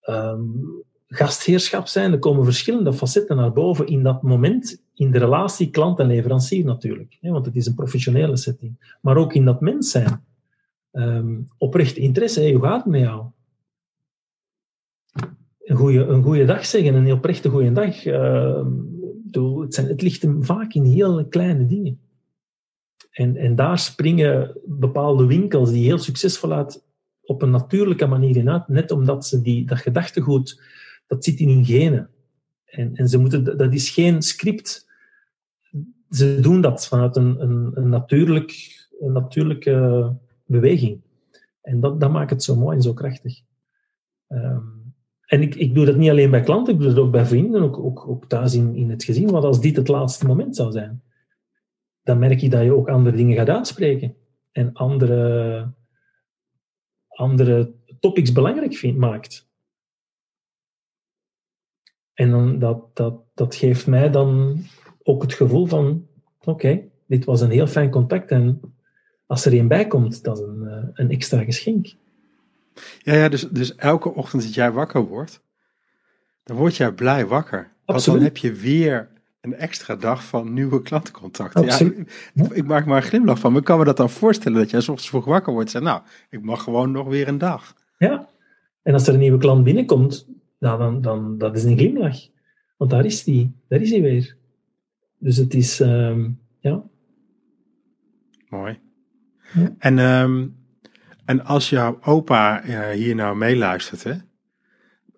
um, 0.09 0.83
gastheerschap 1.07 1.87
zijn. 1.87 2.11
Er 2.11 2.19
komen 2.19 2.43
verschillende 2.43 2.93
facetten 2.93 3.35
naar 3.35 3.53
boven 3.53 3.87
in 3.87 4.03
dat 4.03 4.21
moment, 4.21 4.80
in 4.95 5.11
de 5.11 5.19
relatie 5.19 5.69
klant 5.69 5.99
en 5.99 6.07
leverancier 6.07 6.65
natuurlijk. 6.65 7.17
Hè, 7.21 7.31
want 7.31 7.45
het 7.45 7.55
is 7.55 7.65
een 7.65 7.75
professionele 7.75 8.37
setting. 8.37 8.97
Maar 9.01 9.17
ook 9.17 9.33
in 9.33 9.45
dat 9.45 9.61
mens 9.61 9.91
zijn. 9.91 10.23
Um, 10.91 11.49
oprecht 11.57 11.97
interesse, 11.97 12.51
hoe 12.51 12.61
gaat 12.61 12.83
het 12.83 12.91
met 12.91 13.01
jou? 13.01 13.25
Een 15.63 15.75
goede, 15.75 16.03
een 16.03 16.23
goede 16.23 16.45
dag 16.45 16.65
zeggen, 16.65 16.93
een 16.93 17.11
oprechte 17.11 17.49
goede 17.49 17.71
dag. 17.71 18.05
Uh, 18.05 18.65
het, 19.31 19.73
zijn, 19.73 19.87
het 19.87 20.01
ligt 20.01 20.21
hem 20.21 20.43
vaak 20.43 20.73
in 20.73 20.85
hele 20.85 21.27
kleine 21.27 21.65
dingen. 21.65 21.99
En, 23.11 23.35
en 23.35 23.55
daar 23.55 23.79
springen 23.79 24.57
bepaalde 24.65 25.25
winkels 25.25 25.71
die 25.71 25.85
heel 25.85 25.97
succesvol 25.97 26.51
uit 26.51 26.83
op 27.21 27.41
een 27.41 27.49
natuurlijke 27.49 28.05
manier 28.05 28.37
in 28.37 28.49
uit, 28.49 28.67
net 28.67 28.91
omdat 28.91 29.25
ze 29.25 29.41
die, 29.41 29.65
dat 29.65 29.77
gedachtegoed 29.77 30.61
dat 31.07 31.23
zit 31.23 31.39
in 31.39 31.49
hun 31.49 31.65
genen. 31.65 32.09
En, 32.71 32.95
en 32.95 33.07
ze 33.07 33.17
moeten, 33.17 33.57
dat 33.57 33.73
is 33.73 33.89
geen 33.89 34.21
script. 34.21 34.87
Ze 36.09 36.39
doen 36.41 36.61
dat 36.61 36.87
vanuit 36.87 37.15
een, 37.15 37.41
een, 37.41 37.89
natuurlijk, 37.89 38.79
een 38.99 39.11
natuurlijke 39.11 40.15
beweging. 40.45 41.01
En 41.61 41.79
dat, 41.79 41.99
dat 41.99 42.11
maakt 42.11 42.29
het 42.29 42.43
zo 42.43 42.55
mooi 42.55 42.75
en 42.75 42.81
zo 42.81 42.93
krachtig. 42.93 43.41
Um, 44.27 44.93
en 45.25 45.41
ik, 45.41 45.55
ik 45.55 45.75
doe 45.75 45.85
dat 45.85 45.95
niet 45.95 46.09
alleen 46.09 46.31
bij 46.31 46.41
klanten, 46.41 46.73
ik 46.73 46.79
doe 46.79 46.89
dat 46.89 47.03
ook 47.03 47.11
bij 47.11 47.25
vrienden, 47.25 47.61
ook, 47.61 47.77
ook, 47.77 48.07
ook 48.07 48.25
thuis 48.25 48.53
in, 48.53 48.75
in 48.75 48.89
het 48.89 49.03
gezin. 49.03 49.31
Want 49.31 49.43
als 49.43 49.61
dit 49.61 49.75
het 49.75 49.87
laatste 49.87 50.25
moment 50.25 50.55
zou 50.55 50.71
zijn, 50.71 51.03
dan 52.03 52.19
merk 52.19 52.39
je 52.39 52.49
dat 52.49 52.63
je 52.63 52.75
ook 52.75 52.89
andere 52.89 53.17
dingen 53.17 53.35
gaat 53.35 53.49
uitspreken. 53.49 54.15
En 54.51 54.73
andere, 54.73 55.73
andere 57.07 57.73
topics 57.99 58.31
belangrijk 58.31 58.95
maakt. 58.95 59.49
En 62.21 62.29
dan, 62.29 62.59
dat, 62.59 62.95
dat, 62.95 63.13
dat 63.33 63.55
geeft 63.55 63.87
mij 63.87 64.11
dan 64.11 64.61
ook 65.03 65.21
het 65.21 65.33
gevoel 65.33 65.65
van, 65.65 66.07
oké, 66.43 66.81
dit 67.07 67.25
was 67.25 67.41
een 67.41 67.49
heel 67.49 67.67
fijn 67.67 67.89
contact 67.89 68.31
en 68.31 68.59
als 69.25 69.45
er 69.45 69.53
een 69.53 69.67
bij 69.67 69.87
komt, 69.87 70.23
dat 70.23 70.37
is 70.37 70.43
een, 70.43 70.67
eh, 70.67 70.87
een 70.93 71.09
extra 71.09 71.43
geschenk. 71.43 71.95
Ja, 72.99 73.13
ja 73.13 73.29
dus, 73.29 73.49
dus 73.49 73.75
elke 73.75 74.13
ochtend 74.13 74.43
dat 74.43 74.53
jij 74.53 74.71
wakker 74.71 75.07
wordt, 75.07 75.41
dan 76.43 76.57
word 76.57 76.75
jij 76.75 76.91
blij 76.91 77.25
wakker. 77.25 77.71
Want 77.85 78.05
dan 78.05 78.21
heb 78.21 78.37
je 78.37 78.51
weer 78.51 79.09
een 79.41 79.55
extra 79.55 79.95
dag 79.95 80.23
van 80.23 80.53
nieuwe 80.53 80.81
klantcontacten. 80.81 81.65
Ja, 81.65 81.79
ik, 81.79 82.07
ik, 82.51 82.65
maak 82.65 82.85
maar 82.85 82.97
een 82.97 83.03
glimlach 83.03 83.39
van. 83.39 83.53
Maar 83.53 83.61
kan 83.61 83.79
me 83.79 83.85
dat 83.85 83.97
dan 83.97 84.09
voorstellen 84.09 84.59
dat 84.59 84.69
jij 84.69 84.79
ochtends 84.79 85.09
vroeg 85.09 85.25
wakker 85.25 85.53
wordt 85.53 85.65
en 85.65 85.71
zegt, 85.71 85.93
nou, 85.93 86.01
ik 86.29 86.41
mag 86.41 86.63
gewoon 86.63 86.91
nog 86.91 87.07
weer 87.07 87.27
een 87.27 87.37
dag. 87.37 87.75
Ja, 87.97 88.29
en 88.83 88.93
als 88.93 89.07
er 89.07 89.13
een 89.13 89.19
nieuwe 89.19 89.37
klant 89.37 89.63
binnenkomt, 89.63 90.27
nou, 90.61 90.79
dan, 90.79 91.01
dan 91.01 91.37
dat 91.37 91.55
is 91.55 91.63
een 91.63 91.77
glimlach. 91.77 92.17
Want 92.77 92.91
daar 92.91 93.05
is 93.05 93.23
die, 93.23 93.55
daar 93.67 93.81
is 93.81 93.89
hij 93.89 94.01
weer. 94.01 94.35
Dus 95.17 95.37
het 95.37 95.53
is, 95.53 95.79
um, 95.79 96.39
ja. 96.59 96.83
Mooi. 98.49 98.79
Ja. 99.53 99.75
En, 99.77 99.99
um, 99.99 100.55
en 101.25 101.45
als 101.45 101.69
jouw 101.69 101.99
opa 102.01 102.65
uh, 102.65 102.89
hier 102.89 103.15
nou 103.15 103.37
meeluistert, 103.37 104.03
hè, 104.03 104.13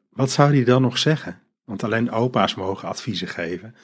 wat 0.09 0.31
zou 0.31 0.55
hij 0.55 0.63
dan 0.63 0.81
nog 0.81 0.97
zeggen? 0.97 1.39
Want 1.63 1.83
alleen 1.83 2.11
opa's 2.11 2.55
mogen 2.55 2.87
adviezen 2.87 3.27
geven. 3.27 3.75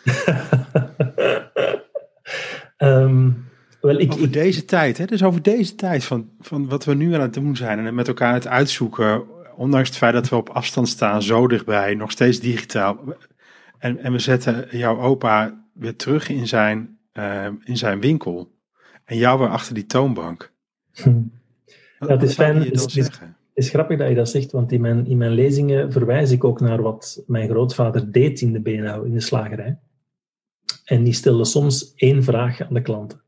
um, 2.78 3.46
wel, 3.82 4.00
ik, 4.00 4.14
over 4.14 4.32
deze 4.32 4.66
tijd, 4.66 4.98
hè? 4.98 5.06
dus 5.06 5.24
over 5.24 5.42
deze 5.42 5.76
tijd 5.76 6.04
van, 6.04 6.30
van 6.40 6.70
wat 6.70 6.86
we 6.86 6.94
nu 6.94 7.14
aan 7.14 7.22
het 7.22 7.34
doen 7.34 7.56
zijn 7.56 7.86
en 7.86 7.96
met 7.96 8.08
elkaar 8.08 8.28
aan 8.28 8.34
het 8.34 8.48
uitzoeken 8.48 9.24
ondanks 9.60 9.90
het 9.90 9.98
feit 9.98 10.14
dat 10.14 10.30
we 10.30 10.36
op 10.36 10.50
afstand 10.50 10.90
staan, 10.90 11.22
zo 11.22 11.48
dichtbij, 11.48 11.96
nog 11.96 12.12
steeds 12.12 12.40
digitaal. 12.40 12.98
En, 13.78 13.98
en 13.98 14.12
we 14.12 14.20
zetten 14.20 14.78
jouw 14.78 15.00
opa 15.00 15.66
weer 15.74 15.96
terug 15.96 16.30
in 16.30 16.48
zijn, 16.48 17.00
uh, 17.14 17.48
in 17.64 17.78
zijn 17.78 18.00
winkel. 18.00 18.52
En 19.06 19.18
jou 19.18 19.40
weer 19.40 19.48
achter 19.50 19.74
die 19.74 19.86
toonbank. 19.86 20.52
Hm. 21.04 21.22
Het 21.98 22.24
is 22.24 22.34
fijn. 22.34 22.62
Het 22.62 22.74
is, 22.74 22.96
is, 22.96 23.10
is, 23.54 23.70
grappig 23.70 23.98
dat 23.98 24.10
je 24.10 24.16
dat 24.16 24.30
zegt, 24.30 24.52
want 24.52 24.72
in 24.72 24.82
mijn, 24.82 25.06
in 25.06 25.18
mijn 25.18 25.32
lezingen 25.32 25.92
verwijs 25.92 26.32
ik 26.32 26.44
ook 26.44 26.60
naar 26.60 26.82
wat 26.82 27.24
mijn 27.28 27.50
grootvader 27.50 28.12
deed 28.12 28.42
in 28.42 28.54
de 28.54 28.62
BNO, 28.62 29.04
in 29.04 29.14
de 29.14 29.20
slagerij. 29.20 29.80
En 30.86 31.04
die 31.04 31.14
stelde 31.14 31.46
soms 31.46 31.94
één 31.96 32.24
vraag 32.24 32.62
aan 32.62 32.74
de 32.74 32.82
klanten. 32.82 33.22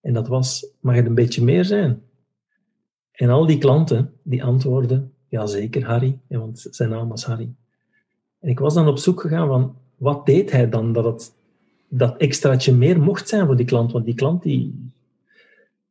En 0.00 0.12
dat 0.12 0.28
was, 0.28 0.66
mag 0.80 0.94
het 0.94 1.06
een 1.06 1.14
beetje 1.14 1.44
meer 1.44 1.64
zijn? 1.64 2.02
En 3.12 3.28
al 3.28 3.46
die 3.46 3.58
klanten, 3.58 4.12
die 4.22 4.44
antwoorden, 4.44 5.12
ja, 5.28 5.46
zeker 5.46 5.84
Harry, 5.84 6.18
want 6.26 6.66
zijn 6.70 6.90
naam 6.90 7.08
was 7.08 7.24
Harry. 7.24 7.50
En 8.40 8.48
ik 8.48 8.58
was 8.58 8.74
dan 8.74 8.88
op 8.88 8.98
zoek 8.98 9.20
gegaan 9.20 9.48
van, 9.48 9.76
wat 9.96 10.26
deed 10.26 10.50
hij 10.50 10.68
dan 10.68 10.92
dat 10.92 11.04
het 11.04 11.36
dat 11.88 12.16
extraatje 12.16 12.74
meer 12.74 13.00
mocht 13.00 13.28
zijn 13.28 13.46
voor 13.46 13.56
die 13.56 13.66
klant? 13.66 13.92
Want 13.92 14.04
die 14.04 14.14
klant, 14.14 14.42
die... 14.42 14.92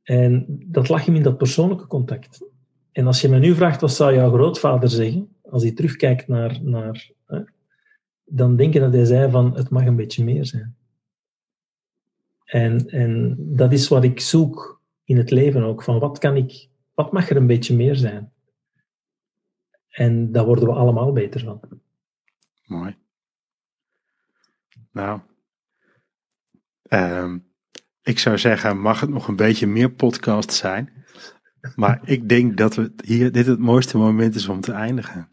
En 0.04 0.46
dat 0.66 0.90
lag 0.90 1.06
hem 1.06 1.16
in 1.16 1.24
dat 1.24 1.38
persoonlijke 1.38 1.88
contact. 1.88 2.46
En 2.92 3.08
als 3.08 3.22
je 3.22 3.30
me 3.30 3.40
nu 3.40 3.56
vraagt, 3.56 3.82
wat 3.82 3.94
zou 3.94 4.14
jouw 4.14 4.32
grootvader 4.32 4.90
zeggen, 4.90 5.30
als 5.50 5.64
hij 5.64 5.72
terugkijkt 5.72 6.28
naar... 6.28 6.60
naar 6.62 7.12
hè, 7.26 7.40
dan 8.24 8.56
denk 8.56 8.74
je 8.74 8.80
dat 8.80 8.94
hij 8.94 9.06
zei 9.06 9.32
van, 9.32 9.56
het 9.56 9.70
mag 9.70 9.86
een 9.86 9.96
beetje 9.96 10.24
meer 10.24 10.46
zijn. 10.46 10.76
En, 12.46 12.90
en 12.90 13.36
dat 13.38 13.72
is 13.72 13.88
wat 13.88 14.04
ik 14.04 14.20
zoek 14.20 14.82
in 15.04 15.18
het 15.18 15.32
leven 15.32 15.64
ook. 15.64 15.84
Van 15.84 16.00
wat 16.00 16.18
kan 16.18 16.36
ik, 16.36 16.68
wat 16.94 17.12
mag 17.12 17.30
er 17.30 17.38
een 17.38 17.48
beetje 17.48 17.76
meer 17.76 17.96
zijn? 17.96 18.32
En 19.98 20.32
daar 20.32 20.46
worden 20.46 20.68
we 20.68 20.74
allemaal 20.74 21.12
beter 21.12 21.42
van. 21.42 21.60
Mooi. 22.66 22.98
Nou, 24.92 25.22
ehm, 26.82 27.38
ik 28.02 28.20
zou 28.20 28.38
zeggen, 28.38 28.80
mag 28.80 29.00
het 29.00 29.10
nog 29.10 29.28
een 29.28 29.36
beetje 29.36 29.68
meer 29.68 29.92
podcast 29.92 30.52
zijn? 30.52 31.06
Maar 31.76 32.02
ik 32.10 32.30
denk 32.30 32.58
dat 32.58 32.76
we 32.76 32.94
hier, 33.04 33.32
dit 33.32 33.46
het 33.46 33.60
mooiste 33.60 33.98
moment 33.98 34.36
is 34.36 34.48
om 34.48 34.62
te 34.62 34.72
eindigen. 34.72 35.30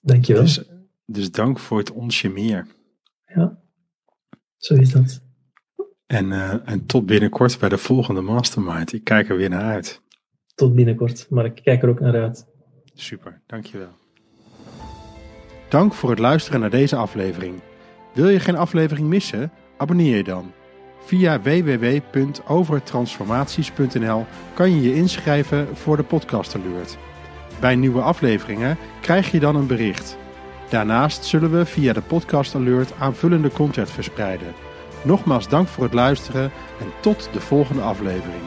Dankjewel. 0.00 0.42
Dus, 0.42 0.64
dus 1.06 1.30
dank 1.30 1.58
voor 1.58 1.78
het 1.78 1.90
onsje 1.90 2.28
meer. 2.28 2.66
Ja, 3.26 3.60
zo 4.56 4.74
is 4.74 4.90
dat. 4.90 5.22
En, 6.06 6.26
uh, 6.26 6.68
en 6.68 6.86
tot 6.86 7.06
binnenkort 7.06 7.58
bij 7.58 7.68
de 7.68 7.78
volgende 7.78 8.20
Mastermind. 8.20 8.92
Ik 8.92 9.04
kijk 9.04 9.28
er 9.28 9.36
weer 9.36 9.50
naar 9.50 9.72
uit. 9.72 10.02
Tot 10.54 10.74
binnenkort, 10.74 11.26
maar 11.30 11.44
ik 11.44 11.60
kijk 11.62 11.82
er 11.82 11.88
ook 11.88 12.00
naar 12.00 12.22
uit. 12.22 12.46
Super, 12.94 13.40
dankjewel. 13.46 13.90
Dank 15.68 15.94
voor 15.94 16.10
het 16.10 16.18
luisteren 16.18 16.60
naar 16.60 16.70
deze 16.70 16.96
aflevering. 16.96 17.60
Wil 18.12 18.28
je 18.28 18.40
geen 18.40 18.56
aflevering 18.56 19.08
missen? 19.08 19.52
Abonneer 19.76 20.16
je 20.16 20.24
dan. 20.24 20.52
Via 21.00 21.40
www.overtransformaties.nl 21.40 24.26
kan 24.54 24.70
je 24.70 24.82
je 24.82 24.94
inschrijven 24.94 25.76
voor 25.76 25.96
de 25.96 26.02
podcast 26.02 26.54
alert. 26.54 26.98
Bij 27.60 27.76
nieuwe 27.76 28.00
afleveringen 28.00 28.76
krijg 29.00 29.30
je 29.30 29.40
dan 29.40 29.56
een 29.56 29.66
bericht. 29.66 30.16
Daarnaast 30.68 31.24
zullen 31.24 31.58
we 31.58 31.66
via 31.66 31.92
de 31.92 32.02
podcast 32.02 32.54
alert 32.54 32.92
aanvullende 32.98 33.50
content 33.50 33.90
verspreiden. 33.90 34.54
Nogmaals 35.04 35.48
dank 35.48 35.68
voor 35.68 35.84
het 35.84 35.94
luisteren 35.94 36.50
en 36.80 36.86
tot 37.00 37.28
de 37.32 37.40
volgende 37.40 37.82
aflevering. 37.82 38.42